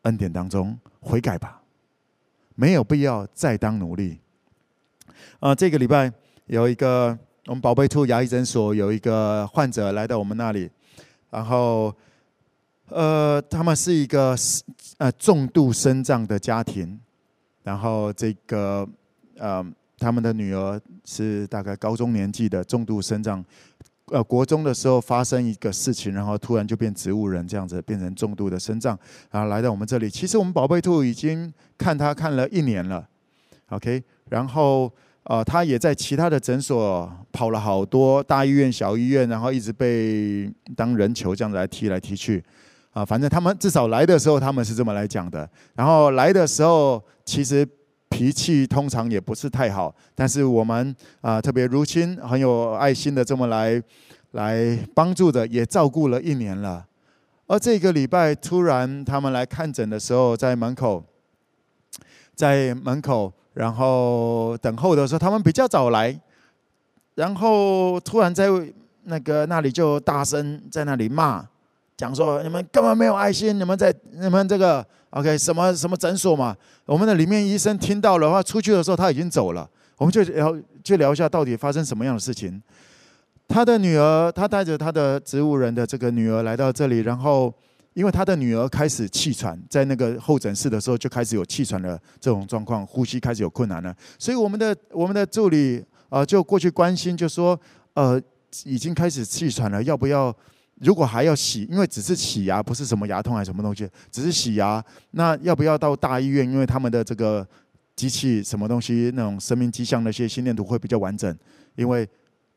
[0.04, 1.63] 恩典当中悔改吧。
[2.56, 4.20] 没有必要再当奴隶。
[5.40, 6.12] 啊、呃，这个礼拜
[6.46, 10.70] 有一个我们宝贝兔牙医诊所有一个患者来到我们那里，
[11.30, 11.94] 然后，
[12.88, 14.36] 呃，他们是一个
[14.98, 17.00] 呃重度身障的家庭，
[17.64, 18.88] 然后这个
[19.38, 19.66] 呃
[19.98, 23.44] 他们的女儿是大概高中年纪的重度身障。
[24.12, 29.00] 呃，国中的时候发生一个事情，然后突然就变植物人这样子，变成重度的身障，
[29.32, 30.10] 然后来到我们这里。
[30.10, 33.08] 其实我们宝贝兔已经看他看了一年了
[33.70, 34.04] ，OK。
[34.30, 34.92] 然后
[35.24, 42.44] 呃，他也在其他的诊所跑了好多大医院、小医院，然后一直被当人球这样子来踢来踢去，
[42.92, 45.50] 啊，反正他们至少来的时候他们是这么来讲的。
[45.76, 47.66] 然后来的时候其实。
[48.14, 53.82] 脾气通常也不是太好，但是我们啊、特别如亲，很有爱心的这么来
[54.34, 56.86] 来帮助的，也照顾了一年了。
[57.48, 61.04] 而这个礼拜突然他们来看诊的时候，在门口，
[62.36, 66.16] 在门口，然后等候的时候，他们比较早来，
[67.16, 68.48] 然后突然在
[69.06, 71.44] 那个那里就大声在那里骂。
[71.98, 76.56] 讲说你们根本没有爱心，你们在你们这个 OK 什么什么诊所嘛？
[76.86, 82.60] 我们的里面医生听到了的话，出去的时候他已经走了，我们就聊就聊一下到底发生什么样的事情。
[83.48, 87.54] 他的女儿，他带着他的植物人的这个女儿来到这里，然后
[87.94, 93.96] 因为他的女儿开始气喘，在那个候诊室的时候就开始有气喘的这种状况，呼吸开始有困难了。
[94.18, 97.60] 所以我们的我们的助理啊、就过去关心，就说
[97.94, 98.20] 呃，
[98.66, 100.36] 已经开始气喘了，要不要？
[100.82, 106.50] 如果还要洗，因为只是洗牙，不是什么牙痛还是什么东西，只是洗牙，那要不要到大医院？
[106.50, 107.48] 因为他们的这个
[107.96, 111.38] 机器什么东西，那种生命迹象那些心电图会比较完整。
[111.76, 112.08] 因为，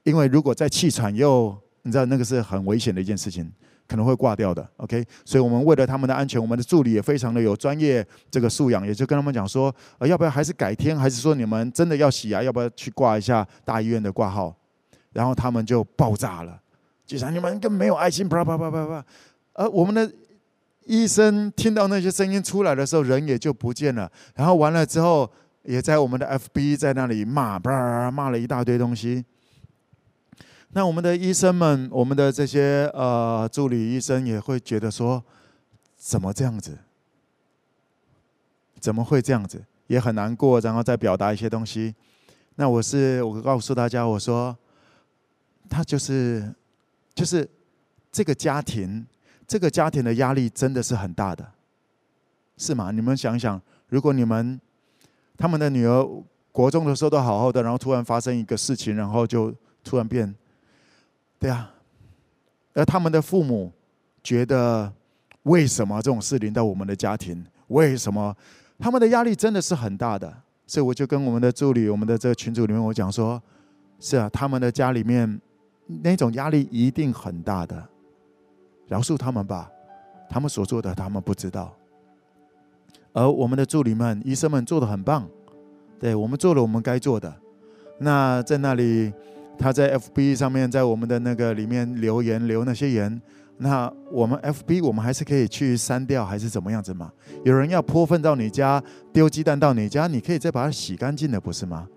[0.02, 3.50] 因为如果在气喘又，你知道那个是很危险的一件事情，
[3.86, 4.66] 可能会挂掉的。
[4.78, 14.54] OK，所以我们为了他们的安全，我们的助理也非常的有专业这个素养，也就跟他们讲说，呃，要不要还是改天，还是说你们真的要洗牙，要不要去挂一下大医院的挂号？
[15.12, 16.60] 然后他们就爆炸了。
[17.06, 19.04] 就像你们根本没有爱心，啪啪啪啪啪，
[19.52, 20.12] 而我们的
[20.86, 24.10] 医生听到那些声音出来的时候，人也就不见了。
[24.34, 25.30] 然后完了之后，
[25.62, 29.24] 也在我们的 FB 在那里骂，啪骂了一大堆东西。
[30.70, 35.22] 那我们的医生们，我们的这些呃助理医生也会觉得说，
[35.96, 36.76] 怎么这样子？
[38.80, 39.64] 怎么会这样子？
[39.86, 41.94] 也很难过，然后再表达一些东西。
[42.56, 44.56] 那我是我告诉大家，我说
[45.70, 46.52] 他就是。
[47.16, 47.48] 就是
[48.12, 49.04] 这个家庭，
[49.46, 51.50] 这个家庭的压力真的是很大的，
[52.58, 52.90] 是吗？
[52.90, 54.60] 你们想想，如果你们
[55.34, 56.06] 他们的女儿
[56.52, 59.52] 国中的时候都好好的，然后突然发生一个事情，然后就
[59.82, 60.32] 突然变，
[61.38, 61.72] 对啊，
[62.74, 63.72] 而他们的父母
[64.22, 64.92] 觉得
[65.44, 67.42] 为什么这种事临到我们的家庭？
[67.68, 68.36] 为什么
[68.78, 70.30] 他们的压力真的是很大的？
[70.66, 73.42] 所以我就跟我们的助理，我们的这个群组里面我讲说，
[74.00, 75.40] 是啊，他们的家里面。
[75.86, 77.86] 那种压力一定很大的，
[78.88, 79.70] 饶恕他们吧，
[80.28, 81.72] 他们所做的他们不知道。
[83.12, 85.26] 而我们的助理们、医生们做得很棒，
[85.98, 87.34] 对，我们做了我们该做的。
[87.98, 89.12] 那在那里，
[89.58, 93.22] 他在 FB 上面，在我们的那个里面留言留那些言，
[93.56, 97.10] 那我们 FB 我们还是可以去删掉，还是怎么样子嘛？
[97.42, 98.82] 有人要泼粪到你家，
[99.14, 101.88] 丢鸡蛋到你家，你可以再把它洗干净的，不是吗？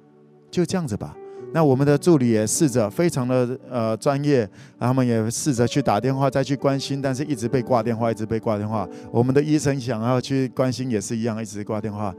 [0.50, 1.14] 就这样子吧。
[1.52, 4.48] 那我们的助理也试着非常的呃专业，
[4.80, 8.88] 他们也试着去打电话再去关心，但是一直被挂电话，一直被挂电话。
[9.12, 12.14] 我们的医生想要去关心也是一样，一直挂电话。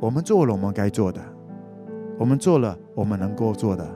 [0.00, 1.20] 我们做了我们该做的，
[2.18, 3.88] 我们做了我们能够做的，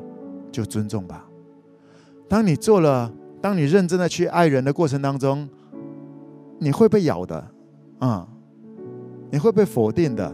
[0.52, 1.26] 就尊重吧。
[2.28, 5.48] 当你做了，当你认真的去爱人的过程当中，
[6.60, 7.44] 你会被咬的，
[7.98, 8.28] 啊、
[9.30, 10.32] 你会被否定的，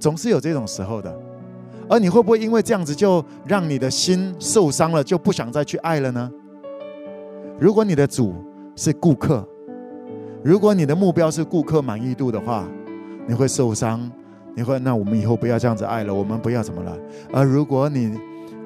[0.00, 1.29] 总是有这种时候的。
[1.90, 6.30] 而你会不会因为这样子就让你的心受伤了，就不想再去爱了呢？
[7.58, 8.32] 如果你的主
[8.76, 9.44] 是顾客，
[10.44, 12.64] 如果你的目标是顾客满意度的话，
[13.26, 14.08] 你会受伤，
[14.54, 16.96] 你会那我们以后不要这样子爱了，我们不要怎么了？
[17.32, 18.16] 而如果你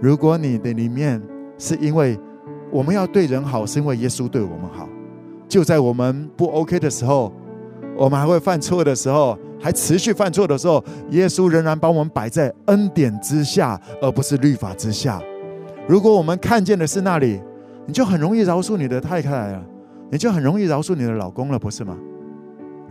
[0.03, 1.22] 如果你的里面
[1.57, 2.20] 是因为
[2.70, 4.87] 我们要对人好，是因为耶稣对我们好，
[5.49, 7.33] 就在我们不 OK 的时候，
[7.97, 9.39] 我们还会犯错的时候。
[9.65, 15.23] 还持续犯错的时候，耶稣仍然把我们摆在恩典之下，而不是律法之下。
[15.89, 17.41] 如果我们看见的是那里，
[17.87, 19.65] 你就很容易饶恕你的太太了，
[20.11, 21.97] 你就很容易饶恕你的老公了，不是吗？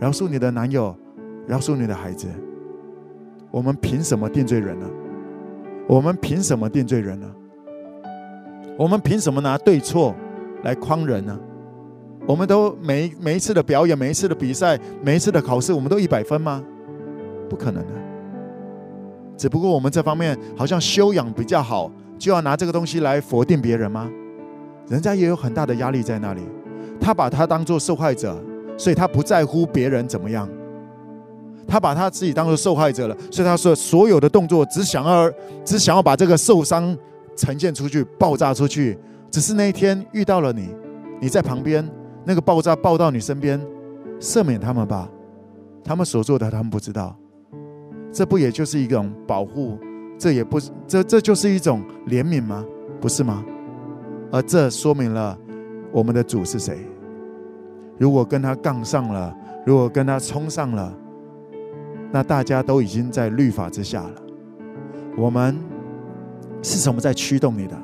[0.00, 0.92] 饶恕你的男友，
[1.46, 2.26] 饶恕你的孩子。
[3.52, 4.86] 我们凭什么定罪人呢？
[5.86, 7.30] 我们凭什么定罪人呢？
[8.76, 10.12] 我们凭什么拿对错
[10.64, 11.38] 来框人呢？
[12.26, 16.62] 我们都每每一次的表演，每一次的比赛，每一次的考试，我们都一百分吗？
[17.50, 17.92] 不可能的。
[19.36, 24.10] 只不过我们这方面好像修养比较好，就要拿这个东西来否定别人吗？
[24.88, 26.40] 人家也有很大的压力在那里，
[26.98, 28.42] 他把他当做受害者，
[28.78, 30.48] 所以他不在乎别人怎么样。
[31.68, 35.30] 他把他自己当做受害者了，所以他说所有的动作只想要
[35.64, 36.96] 只想要把这个受伤
[37.36, 38.98] 呈现出去，爆炸出去。
[39.30, 40.74] 只是那一天遇到了你，
[41.20, 41.86] 你在旁边。
[42.24, 43.60] 那个爆炸爆到你身边，
[44.18, 45.08] 赦免他们吧，
[45.82, 47.16] 他们所做的他们不知道，
[48.12, 49.78] 这不也就是一种保护？
[50.18, 52.64] 这也不，这这就是一种怜悯吗？
[53.00, 53.44] 不是吗？
[54.30, 55.38] 而这说明了
[55.92, 56.78] 我们的主是谁。
[57.98, 60.92] 如果跟他杠上了，如果跟他冲上了，
[62.10, 64.14] 那大家都已经在律法之下了。
[65.16, 65.56] 我们
[66.62, 67.76] 是什么在驱动你的，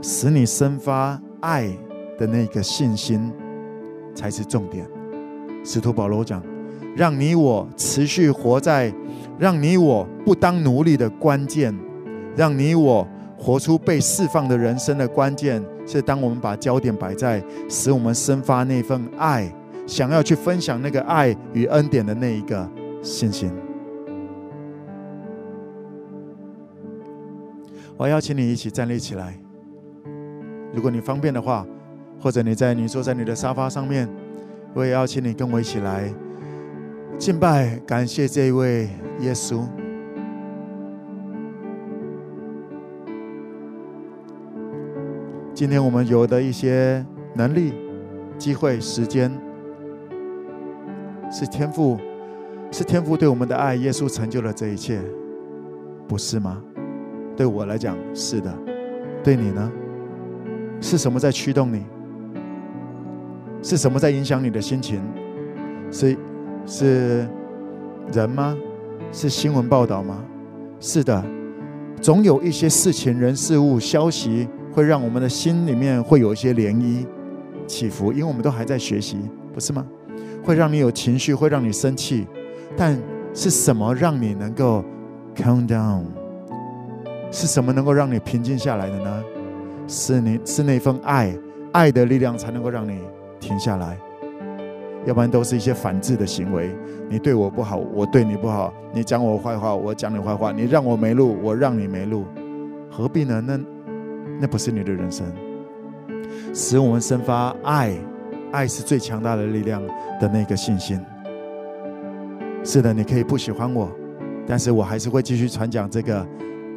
[0.00, 1.68] 使你生发爱
[2.16, 3.32] 的那个信心？
[4.20, 4.86] 才是重点。
[5.64, 6.42] 使徒保罗讲
[6.94, 8.92] ：“让你我持续活在，
[9.38, 11.74] 让你我不当奴隶的关键，
[12.36, 13.08] 让你我
[13.38, 19.50] 活出被释放的人生的关键，是当我们把焦点摆在使我们生发那份爱，
[19.86, 22.70] 想要去分享那个爱与恩典的那一个
[23.02, 23.50] 信心。”
[27.96, 29.34] 我邀请你一起站立起来。
[30.74, 31.66] 如果你方便的话，
[32.20, 34.08] 或者你在你坐在你的沙发上面，
[34.74, 36.12] 我也邀请你跟我一起来
[37.18, 38.88] 敬拜，感谢这一位
[39.20, 39.62] 耶稣。
[45.54, 47.04] 今天我们有的一些
[47.34, 47.74] 能力、
[48.38, 49.30] 机会、时间，
[51.30, 51.98] 是天赋，
[52.70, 53.74] 是天赋对我们的爱。
[53.74, 55.00] 耶稣成就了这一切，
[56.08, 56.62] 不是吗？
[57.36, 58.50] 对我来讲是的，
[59.22, 59.70] 对你呢？
[60.80, 61.84] 是什么在驱动你？
[63.62, 65.00] 是什么在影响你的心情？
[65.90, 66.16] 是
[66.66, 67.28] 是
[68.12, 68.56] 人吗？
[69.12, 70.24] 是新闻报道吗？
[70.78, 71.24] 是的，
[72.00, 74.48] 总有一些事情、人、事物、消息。
[74.72, 77.04] 会让我们的心里面会有一些涟漪
[77.66, 79.18] 起伏，因为我们都还在学习，
[79.52, 79.84] 不是吗？
[80.44, 82.24] 会让你有情绪，会让你生气，
[82.76, 82.96] 但
[83.34, 84.84] 是什么让你能够
[85.34, 86.04] calm down？
[87.32, 89.24] 是什么能够让你平静下来的呢？
[89.88, 91.36] 是你是那份爱，
[91.72, 93.00] 爱的力量才能够让你
[93.40, 93.98] 停下来，
[95.06, 96.70] 要不然都是一些反制的行为。
[97.08, 102.26] 你对我不好，我对你不好；你讲我坏话，我讲你坏话；你让我没路，我让你没路，
[102.90, 103.40] 何必呢？
[103.40, 103.58] 那。
[104.42, 105.26] 那不是你的人生，
[106.54, 107.94] 使我们生发爱，
[108.52, 109.82] 爱是最强大的力量
[110.18, 110.98] 的那个信心。
[112.64, 113.90] 是的，你可以不喜欢我，
[114.46, 116.26] 但是我还是会继续传讲这个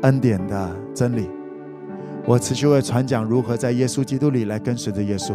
[0.01, 1.29] 恩典的真理。
[2.25, 5.33] 我持续会传讲如何在耶稣基督里来跟随着耶稣。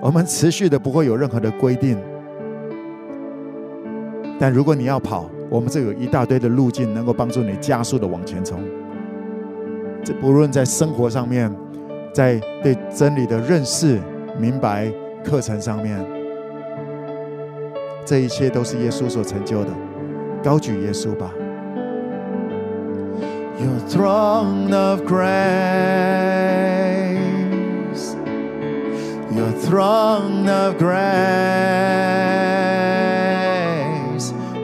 [0.00, 1.98] 我们持续的不会有任何的规定，
[4.38, 8.60] 但如果你要跑，我们这有一大堆的路径，能够帮助你加速的往前冲。
[10.02, 11.50] 这不论在生活上面，
[12.12, 13.98] 在对真理的认识、
[14.38, 14.92] 明白
[15.24, 15.98] 课程上面，
[18.04, 19.70] 这一切都是耶稣所成就的。
[20.42, 21.32] 高举耶稣吧。
[23.58, 25.22] Your throne of grace,
[29.34, 30.94] Your throne of grace,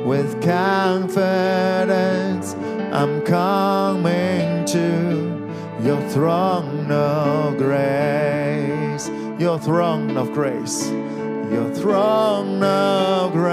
[0.07, 2.55] with confidence
[2.93, 5.51] I'm coming to.
[5.83, 9.09] Your throne of grace,
[9.41, 13.51] Your throne of grace, Your throne of grace,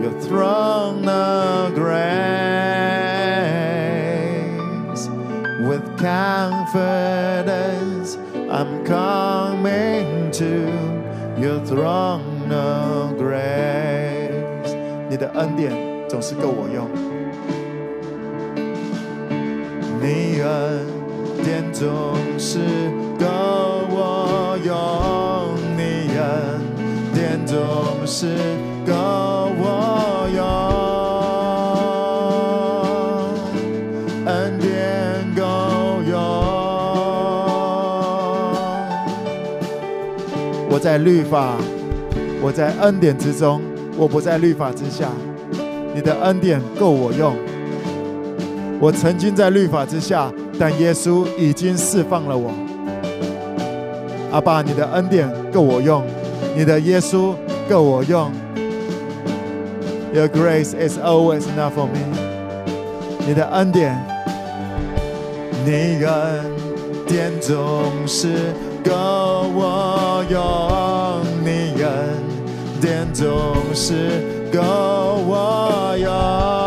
[0.00, 0.71] Your throne
[6.02, 8.18] confidence,
[8.50, 10.68] I'm coming to
[11.38, 14.74] Your throne of grace.
[15.08, 15.72] 你的恩典
[16.08, 16.90] 总是够我用。
[20.00, 20.84] 你恩
[21.44, 22.58] 典总是
[23.18, 23.26] 够
[23.88, 26.60] 我用，你恩
[27.14, 28.36] 典总是
[28.86, 28.92] 够
[29.56, 30.21] 我
[40.72, 41.58] 我在律法，
[42.40, 43.60] 我在恩典之中，
[43.94, 45.06] 我不在律法之下。
[45.94, 47.36] 你的恩典够我用。
[48.80, 52.50] 我曾经在律法之下，但耶稣已经释放了我。
[54.32, 56.02] 阿爸，你的恩典够我用，
[56.56, 57.34] 你的耶稣
[57.68, 58.32] 够我用。
[60.14, 62.00] Your grace is always enough for me。
[63.26, 63.94] 你的恩典，
[65.66, 66.50] 你恩
[67.06, 68.30] 典总是
[68.84, 68.92] 够
[69.54, 71.90] 我用，你恩
[72.80, 73.26] 典总
[73.74, 74.60] 是够
[75.26, 76.61] 我用。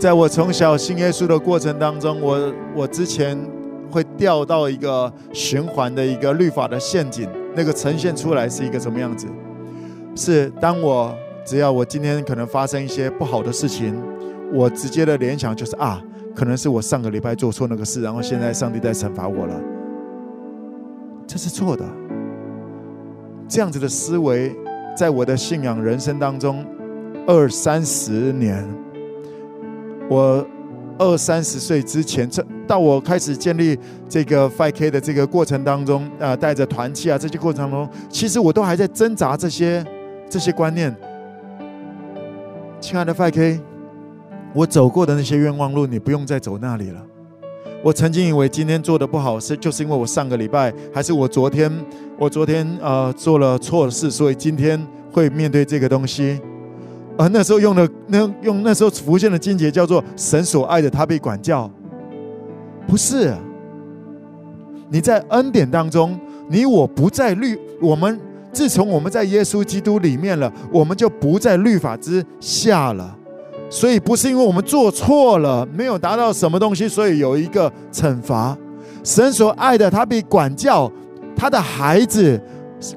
[0.00, 3.38] 在我从小信耶稣的过程当中，我我之前
[3.90, 9.26] 会掉到一个循环的一个律法的陷阱，那个呈现出来是一个什么样子？
[10.16, 13.94] 是当我只要我今天可能发生一些不好的事情，
[14.54, 16.02] 我直接的联想就是啊，
[16.34, 19.60] 可能是我上个礼拜做错那个事，然后现在上帝在惩罚我了。
[21.26, 21.84] 这是错的。
[23.46, 24.56] 这样子的思维，
[24.96, 26.64] 在我的信仰人生当中，
[27.26, 28.66] 二三十年，
[30.10, 30.44] 我
[30.98, 39.86] 二三十岁之前，这到我开始建立这个 5K 的这个过程当中，啊，带着团契啊，这些过程当中，其实我都还在挣扎这些
[40.28, 40.94] 这些观念。
[42.80, 43.60] 亲爱的 5K，
[44.52, 47.00] 我走过的那些冤枉路，你不用再走那里了。
[47.84, 51.72] 我曾经以为今天做的不好，是就是因为我上个礼拜，还是我昨天，
[52.18, 56.40] 我昨天呃做了错事，所以今天会面对这个东西。
[57.20, 61.70] 而那时候用的那用那时候浮现的经节叫做“神所爱的，他必管教”，
[62.88, 63.34] 不是。
[64.88, 66.18] 你在恩典当中，
[66.48, 68.18] 你我不在律，我们。
[68.52, 73.16] 自从我们在耶稣基督里面了，我们就不在律法之下了。
[73.68, 78.56] 所以不是因为我们做错了，没有达到什么东西，所以有一个惩罚。
[79.04, 80.90] 神所爱的，他必管教
[81.36, 82.40] 他的孩子。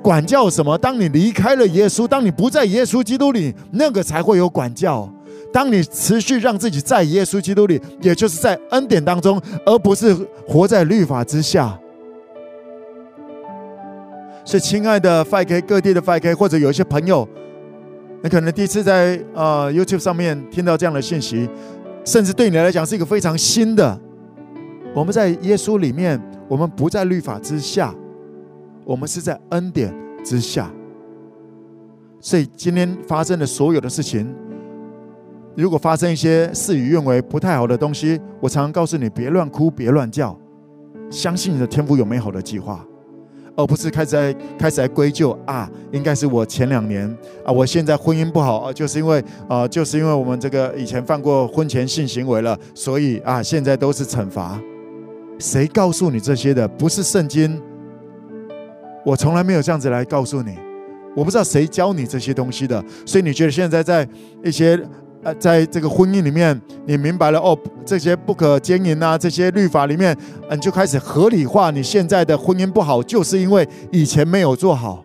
[0.02, 0.78] 管教什么？
[0.78, 5.12] 当你离开了耶稣，当你不在耶稣基督里，那个才会有管教。
[5.52, 10.16] 当你持续让自己在耶稣基督里，也就是在恩典当中，而不是
[10.48, 11.78] 活在律法之下。
[14.44, 17.28] 所以，亲爱的 5K 各地的 5K，或者有一些朋友，
[18.24, 21.48] 你可能第一次在呃 YouTube 上面听到这样的信息，
[22.04, 24.00] 甚至对你来讲是一个非常新的。
[24.94, 27.94] 我们在耶稣里面，我们不在律法之下，
[28.86, 30.72] 我们是在恩典之下。
[32.20, 34.34] 所以今天发生的所有的事情，
[35.56, 40.38] 如果发生一些事与愿违、不太好的东西，我常常告诉你：别乱哭，别乱叫，
[41.10, 42.86] 相信你的天父有美好的计划。
[43.56, 47.08] 而不是开始在开始来归咎啊，应该是我前两年
[47.46, 54.60] 啊，我现在婚姻不好啊，就是因为啊，就是因为我们这个以前犯过婚前性行为了，所以啊，现在都是惩罚。
[55.38, 56.68] 谁告诉你这些的？
[56.68, 57.62] 不是圣经，
[59.06, 60.58] 我从来没有这样子来告诉你。
[61.16, 64.08] 我不知道谁教你这些东西的，所以你觉得现在在
[64.44, 64.80] 一些。
[65.26, 70.14] 呃，在这个婚姻里面，你明白了哦，这些不可奸淫啊，这些律法里面，
[70.52, 75.02] 你就开始合理化你现在的婚姻不好，就是因为以前没有做好。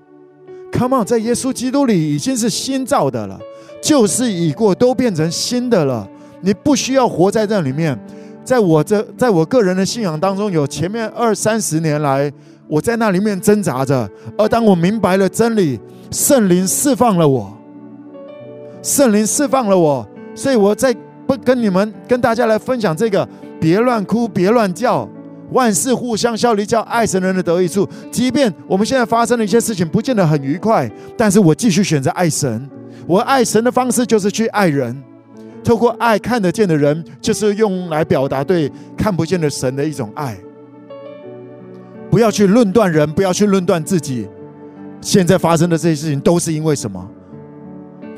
[0.72, 3.38] Come on，在耶稣基督里已经是新造的了，
[3.80, 6.08] 旧事已过，都变成新的了。
[6.40, 7.96] 你不需要活在这里面。
[8.42, 12.28] 在我这，在我个人的信仰当中，有前面二三十年来，
[12.68, 17.56] 我在那里面挣扎着，而当我明白了真理，圣灵释放了我。
[18.82, 20.94] 圣灵释放了我，所以我在
[21.26, 23.28] 不跟你们、跟大家来分享这个：
[23.60, 25.08] 别乱哭，别乱叫，
[25.50, 27.88] 万事互相效力，叫爱神人的得益处。
[28.10, 32.68] 即便我们现在发生的一些事情不见得很愉快，但是我继续选择爱神。
[33.06, 35.02] 我爱神的方式就是去爱人，
[35.64, 40.38] 透过爱看得见的人，就是用来表达对看不见的神的一种爱。
[42.10, 44.28] 不要去论断人，不要去论断自己。
[45.00, 47.08] 现在发生的这些事情都是因为什么？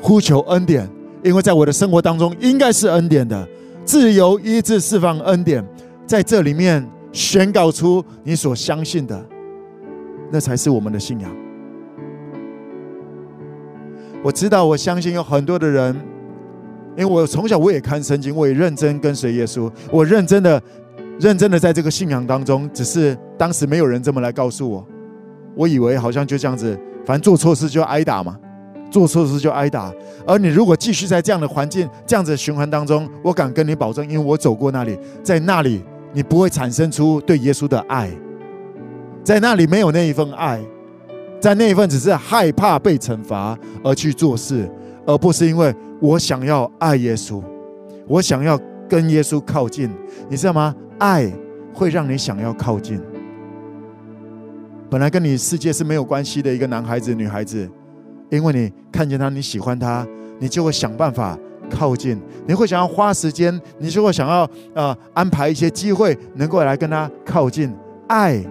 [0.01, 0.89] 呼求恩典，
[1.23, 3.47] 因为在我的生活当中应该是恩典的，
[3.85, 5.63] 自由医治释放恩典，
[6.07, 9.23] 在这里面宣告出你所相信的，
[10.31, 11.29] 那才是我们的信仰。
[14.23, 15.95] 我知道，我相信有很多的人，
[16.97, 20.61] 因为我从小我也看圣经，我也认真跟随耶稣，我认真的、
[21.19, 24.85] 认真的在这个信仰当中，只是当时没有人这么来告诉我，
[25.55, 28.37] 我以为好像就这样子，反正做错事就挨打嘛。
[28.91, 29.91] 做错事就挨打，
[30.27, 35.81] 而你如果继续在这样的环境、这样子的循环当中，我敢跟你保证，因为我走过那里，在那里
[36.13, 38.11] 你不会产生出对耶稣的爱，
[39.23, 40.61] 在那里没有那一份爱，
[41.39, 44.69] 在那一份只是害怕被惩罚而去做事，
[45.07, 47.41] 而不是因为我想要爱耶稣，
[48.07, 49.89] 我想要跟耶稣靠近，
[50.29, 50.75] 你知道吗？
[50.99, 51.31] 爱
[51.73, 53.01] 会让你想要靠近，
[54.91, 57.67] 本来跟你世界是没有关系的一个男孩子、女孩子。
[58.29, 60.05] 因为你看见他，你喜欢他，
[60.37, 61.39] 你就会想办法
[61.69, 67.73] 靠近，你会想要花时间，你就会想要呃安排一些机会，能够来跟他靠近。
[68.07, 68.43] 爱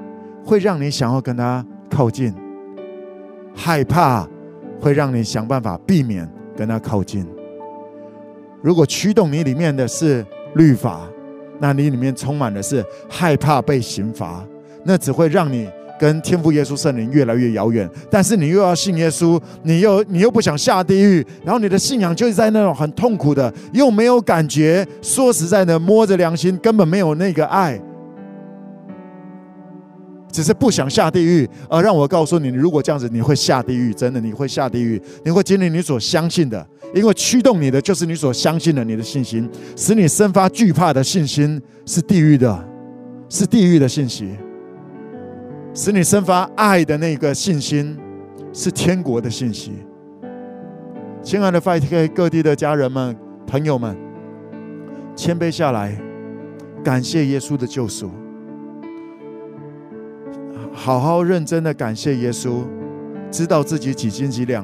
[0.43, 2.35] 会让你想要跟他靠近，
[3.55, 4.27] 害怕
[4.81, 6.27] 会让你想办法避免
[6.57, 7.27] 跟他靠近。
[8.63, 11.07] 如果驱动你里面的是律法，
[11.59, 14.43] 那你里面充满的是害怕被刑罚，
[14.85, 15.69] 那只会让你。
[16.01, 24.87] 跟天父耶稣圣灵越来越遥远，但是你又要信耶稣，你又你又不想下地狱，然后你的信仰就是在那种很痛苦的，又没有感觉。
[25.03, 27.79] 说实在的，摸着良心，根本没有那个爱，
[30.33, 31.47] 只是不想下地狱。
[31.69, 39.47] 而让我告诉你，如果这样子，你会下地狱，真的你会下地狱，你会经历你所相信的，因为驱动你的就是你所相信的，你的信心，
[39.77, 42.65] 使你生发惧怕的信心是地狱的，
[43.29, 44.31] 是地狱的信息。
[45.83, 47.97] 使你生发爱的那个信心，
[48.53, 49.73] 是天国的信息。
[51.23, 53.17] 亲爱的 Fight 各地的家人们、
[53.47, 53.97] 朋友们，
[55.17, 55.99] 谦卑下来，
[56.85, 58.11] 感谢耶稣的救赎，
[60.71, 62.59] 好好认真的感谢耶稣，
[63.31, 64.63] 知道自己几斤几两，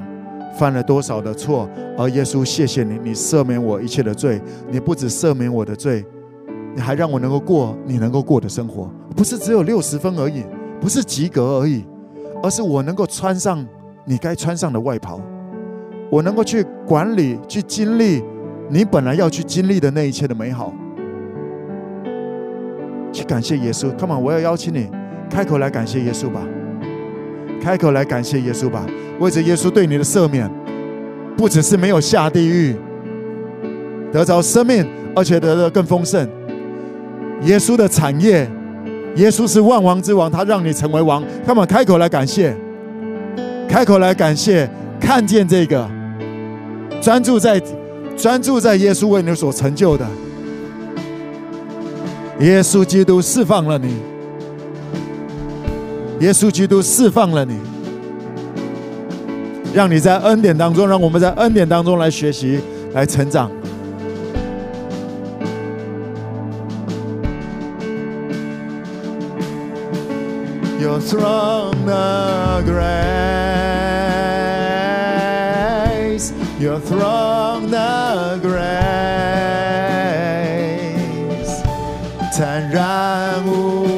[0.58, 1.66] 犯了多少的错，
[1.96, 4.38] 而耶稣谢谢你，你赦免我一切的罪，
[4.70, 6.04] 你不只赦免我的罪，
[6.74, 10.44] 你还让我能够过你能够过的生活，不是只有六十分而已，
[10.80, 11.84] 不是及格而已，
[12.42, 13.66] 而是我能够穿上
[14.04, 15.20] 你该穿上的外袍。
[16.10, 18.22] 我能够去管理、去经历
[18.68, 20.72] 你本来要去经历的那一切的美好，
[23.12, 23.90] 去感谢耶稣。
[23.98, 24.88] Come on，我要邀请你
[25.28, 26.46] 开口来感谢耶稣吧，
[27.60, 28.86] 开口来感谢耶稣吧。
[29.18, 30.48] 为着耶稣对你的赦免，
[31.36, 32.76] 不只是没有下地狱，
[34.12, 34.86] 得着生命，
[35.16, 36.28] 而且得的更丰盛。
[37.42, 38.48] 耶稣的产业，
[39.16, 41.24] 耶稣是万王之王，他让你成为王。
[41.46, 42.54] 他们开口来感谢，
[43.68, 44.68] 开口来感谢，
[45.00, 45.88] 看见这个。
[47.00, 47.60] 专注在，
[48.16, 50.06] 专注在耶稣为你所成就的。
[52.40, 53.94] 耶稣基督释放了你，
[56.20, 57.56] 耶稣基督释放了你，
[59.72, 62.60] 让你在恩典当中，让我们在恩典当中来学习，
[62.92, 63.50] 来成长。
[70.96, 72.86] Your throne of grace
[76.58, 78.56] Your throne of grace，
[82.32, 83.95] 坦然无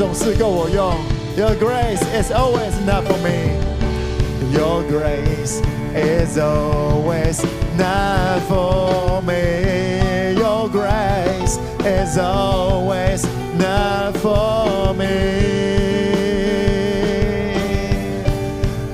[0.00, 0.94] 总是够我用。
[1.36, 3.52] Your grace is always enough for me.
[4.50, 5.60] Your grace
[5.94, 10.32] is always enough for me.
[10.38, 15.04] Your grace is always enough for me.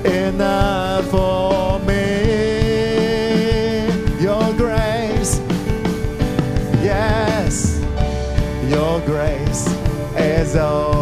[0.03, 2.03] Enough for me.
[4.19, 5.39] Your grace,
[6.83, 7.79] yes,
[8.69, 9.69] Your grace.
[10.15, 10.96] Is always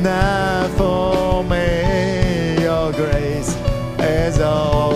[0.00, 2.62] enough for me.
[2.62, 3.54] Your grace
[3.98, 4.89] is always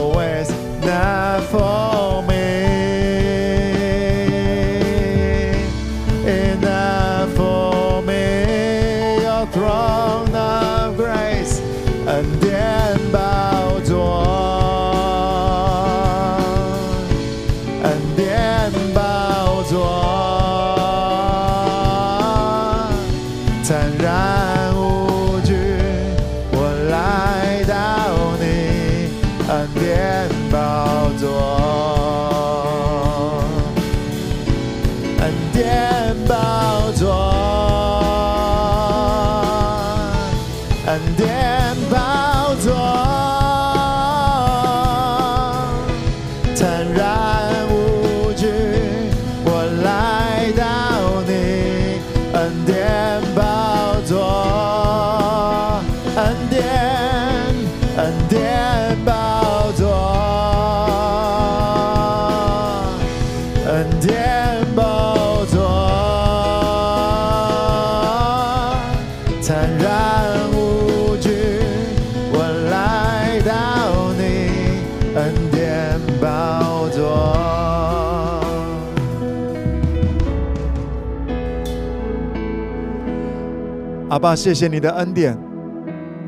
[84.24, 85.38] 爸，谢谢你的恩典。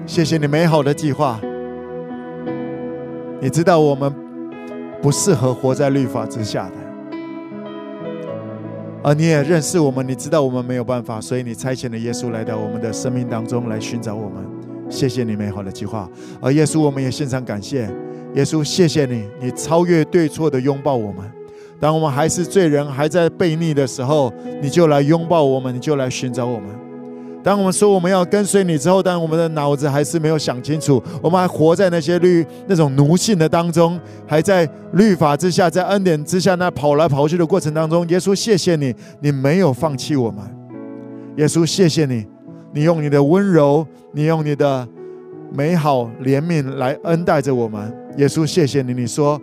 [0.04, 1.40] 谢谢你美好的计划。
[3.40, 4.14] 你知道我们
[5.00, 6.74] 不适合活在律法之下的，
[9.02, 14.44] 而你也认识我们，你知道我们没有办法，所以你差遣了耶稣来到我们的生命当中来寻找我们。
[14.90, 16.06] 谢谢你美好的计划，
[16.42, 17.88] 而耶稣我们也献上感谢。
[18.34, 21.24] 耶稣，谢谢你，你超越对错的拥抱我们。
[21.80, 26.68] 当我们还是罪人，还在悖逆的时候，你就来拥抱我们，你就来寻找我们。
[27.46, 38.04] 当我们说我们要跟随你之后，但我们的脑子还是没有想清楚，我们还活在那些律那种奴性的当中，还在律法之下，在恩典之下那跑来跑去的过程当中。
[38.08, 40.42] 耶稣，谢谢你，你没有放弃我们。
[41.36, 42.26] 耶稣，谢谢你，
[42.74, 44.88] 你用你的温柔，你用你的
[45.52, 47.96] 美好怜悯来恩待着我们。
[48.16, 48.92] 耶稣，谢谢你。
[48.92, 49.40] 你说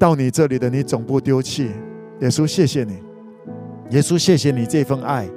[0.00, 1.70] 到你这里的，你总不丢弃。
[2.22, 2.94] 耶稣，谢谢你。
[3.90, 5.28] 耶稣，谢谢你这份爱。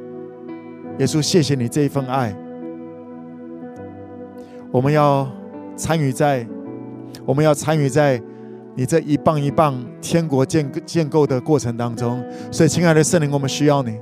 [1.02, 2.32] 耶稣，谢谢你这一份爱。
[4.72, 5.28] 我们要
[5.76, 6.46] 参与在，
[7.26, 8.22] 我们要参与在
[8.76, 12.24] 你这一棒一棒天国建建构的过程当中。
[12.52, 13.98] 所以，亲爱的圣灵，我们需要你。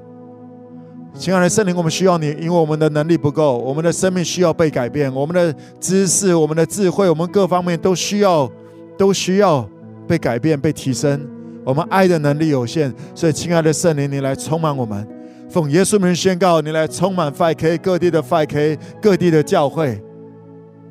[1.13, 8.51] 亲爱的圣灵，我们需要你，因为我们的能力不够，我们的生命需要被改变，我们的知识、我们的智慧、我们各方面都需要，
[8.97, 9.65] 都需要
[10.05, 11.25] 被改变、被提升。
[11.63, 15.07] 我们爱的能力有限，所以，亲爱的圣灵，你来充满我们。
[15.49, 19.99] 奉耶稣名宣告，你来充满 5K 各地的 5K 各地的教会，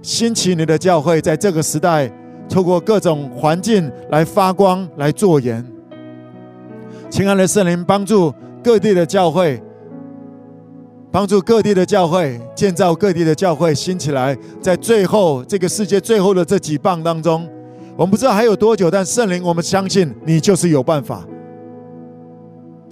[0.03, 2.11] 兴起你的教会，在这个时代，
[2.49, 5.65] 透过各种环境来发光、来做盐。
[7.09, 9.63] 亲爱的圣灵，帮助各地的教会。
[11.11, 17.49] 帮助各地的教会建造各地的教会兴起来，在最后这个世界最后的这几棒当中，
[17.97, 21.27] 我们不知道还有多久，但圣灵，我们相信你就是有办法。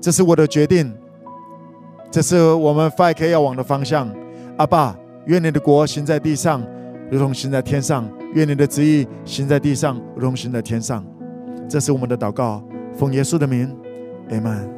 [0.01, 0.91] 这是我的决定，
[2.11, 4.09] 这是我们 5K 要往的方向。
[4.59, 6.63] 阿爸，愿你的国行在地上，
[7.11, 8.05] 如同行在天上；
[8.35, 11.05] 愿你的旨意行在地上，如同行在天上。
[11.69, 12.63] 这是我们的祷告，
[12.95, 13.75] 奉耶稣的名，
[14.31, 14.69] 阿门。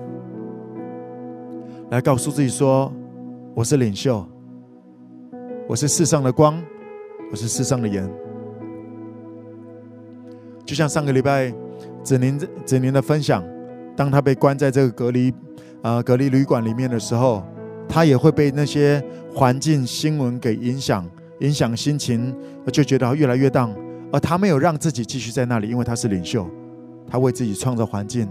[1.91, 2.93] 来告诉自己说。
[3.55, 4.25] 我是领袖，
[5.67, 6.63] 我是世上的光，
[7.29, 8.09] 我是世上的盐。
[10.65, 11.53] 就像上个礼拜
[12.05, 13.43] 子宁子宁的分享，
[13.97, 15.35] 当他被关在这个隔离、
[15.83, 17.43] 呃、隔离旅馆里面的时候，
[17.89, 19.03] 他也会被那些
[19.35, 21.09] 环境新闻给影响，
[21.41, 22.35] 影响心情，
[22.73, 23.71] 就觉得越来越 down。
[24.13, 26.49] 而他没有让自己继续在那里，因为他是领袖，
[27.09, 28.29] 他为自己创造环境，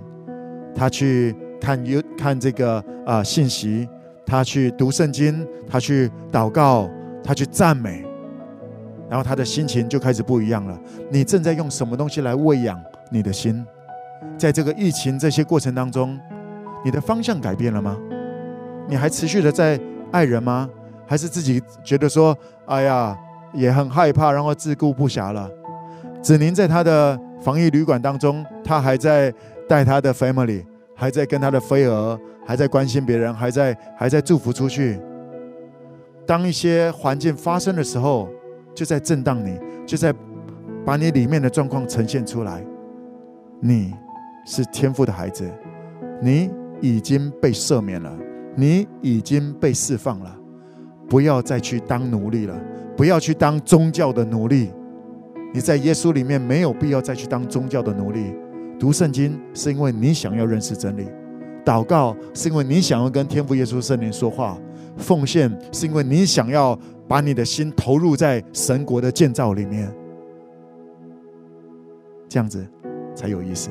[0.75, 3.87] 他去看有看这个啊、信息。
[4.29, 6.89] 他去读圣经，他去祷告，
[7.23, 8.03] 他去赞美，
[9.09, 10.77] 然后他的心情就开始不一样了。
[11.09, 12.77] 你正在用什么东西来喂养
[13.09, 13.65] 你的心？
[14.37, 16.19] 在这个疫情这些过程当中，
[16.87, 17.97] 你的方向改变了吗？
[18.87, 19.77] 你还持续的在
[20.09, 20.69] 爱人吗？
[21.05, 22.33] 还是自己觉得说，
[22.65, 23.13] 哎呀，
[23.51, 25.51] 也很害怕，然后自顾不暇了？
[26.21, 29.33] 子宁在他的防疫旅馆当中，他还在
[29.67, 30.63] 带他的 family，
[30.95, 32.17] 还在跟他的飞蛾。
[32.45, 34.97] 还在关心别人，还在还在祝福出去。
[36.25, 38.29] 当一些环境发生的时候，
[38.73, 40.13] 就在震荡你，就在
[40.85, 42.63] 把你里面的状况呈现出来。
[43.59, 43.93] 你
[44.45, 45.51] 是天赋的孩子，
[46.21, 46.49] 你
[46.81, 48.15] 已经被赦免了，
[48.55, 50.37] 你已经被释放了。
[51.09, 52.59] 不要再去当奴隶了，
[52.95, 54.71] 不要去当宗教的奴隶。
[55.53, 58.33] 你在耶稣里面没有必要再去当宗教的奴隶。
[58.77, 61.07] 读圣经是因为你想要认识真理。
[61.65, 64.57] 祷告是因为你想要跟天父耶稣圣灵说话，
[64.97, 66.77] 奉献是因为你想要
[67.07, 69.91] 把你的心投入在神国的建造里面，
[72.29, 72.65] 这样子
[73.15, 73.69] 才有意思，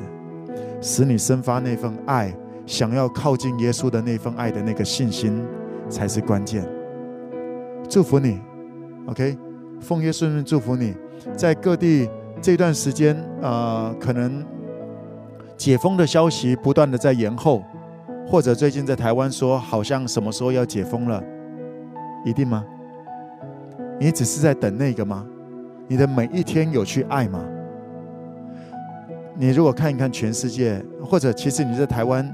[0.81, 2.35] 使你生发那份爱，
[2.67, 5.43] 想要靠近耶稣的那份爱的那个信心
[5.89, 6.63] 才是关键。
[7.89, 8.39] 祝福你
[9.07, 9.35] ，OK，
[9.79, 10.93] 奉耶稣圣名祝福你，
[11.35, 12.09] 在各地
[12.41, 14.45] 这段时间，呃，可能
[15.55, 17.63] 解封的消息不断的在延后。
[18.29, 21.23] 或者最近在台湾说，好像什么时候要解封了？
[22.25, 22.61] 一定吗？
[23.97, 25.25] 你只是在等那个吗？
[25.87, 27.41] 你的每一天有去爱吗？
[29.33, 32.29] 你如果看一看全世界，或者其实你在台湾，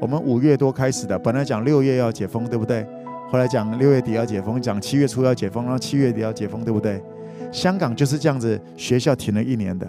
[0.00, 2.86] 我们五月多开始的，本来讲六月要解封，对不对？
[3.28, 7.02] 后来讲六月底要解封，讲七月初要解封，然后七月底要解封，对不对？
[7.50, 9.88] 香港就是这样子，学校停了一年的。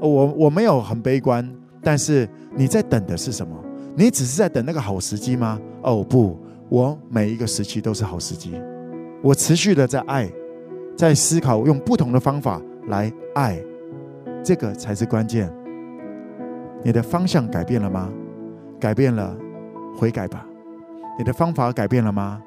[0.00, 1.48] 我我没有很悲观，
[1.82, 3.56] 但是你在等的是什么？
[3.96, 5.60] 你只是在等那个好时机吗？
[5.82, 8.52] 哦不，我每一个时期都是好时机。
[9.22, 10.30] 我持续的在爱，
[10.96, 13.58] 在思考，用不同的方法来爱，
[14.42, 15.52] 这个才是关键。
[16.82, 18.10] 你的方向改变了吗？
[18.80, 19.36] 改变了，
[19.96, 20.44] 悔改吧。
[21.18, 22.40] 你的方法改变了吗？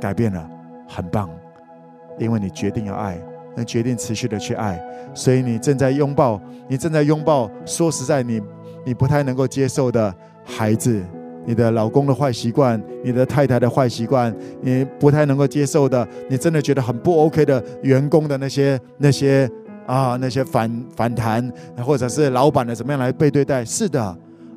[0.00, 0.48] 改变了，
[0.86, 1.30] 很棒，
[2.18, 3.18] 因为你决定要爱，
[3.56, 4.78] 那决定持续的去爱，
[5.14, 7.50] 所以你正在拥抱，你正在拥抱。
[7.64, 8.40] 说实在，你
[8.84, 10.14] 你不太能够接受的。
[10.46, 11.02] 孩子，
[11.46, 14.30] 你的老公的坏习惯，你的太太的坏习惯，
[14.60, 19.50] 你不太能够接受的，你真的觉得很不 OK 的员工的那些那些
[19.86, 23.64] 啊那些反反弹，或者是老板的怎么样来被对待？
[23.64, 24.14] 是的，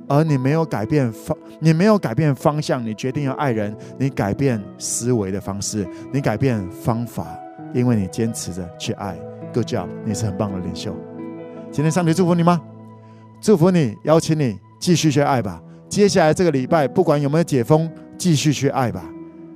[0.08, 7.28] 而你没有改变方，你没有改变方向，你决定要爱人，你改变思维的方式，你改变方法，
[7.74, 9.18] 因为你坚持着去爱。
[9.54, 10.96] Good job，你是很棒的领袖。
[11.72, 12.62] 今天上帝祝福你吗？
[13.42, 15.62] 祝福你，邀请你继续去爱吧。
[15.90, 19.04] 接下来这个礼拜，不管有没有解封，继续去爱吧。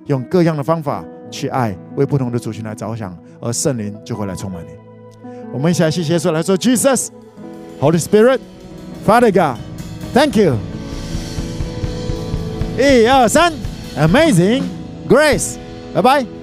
[0.07, 4.69] 用各样的方法去爱，为不同的族群来着想，而圣灵就会来充满你。
[5.53, 7.07] 我们一起来谢谢说，来说 Jesus,
[7.79, 8.39] Holy Spirit,
[9.05, 9.59] Father God,
[10.13, 10.57] Thank you。
[12.77, 13.53] 一二三
[13.97, 14.63] ，Amazing
[15.07, 15.55] Grace，
[15.93, 16.40] 拜拜。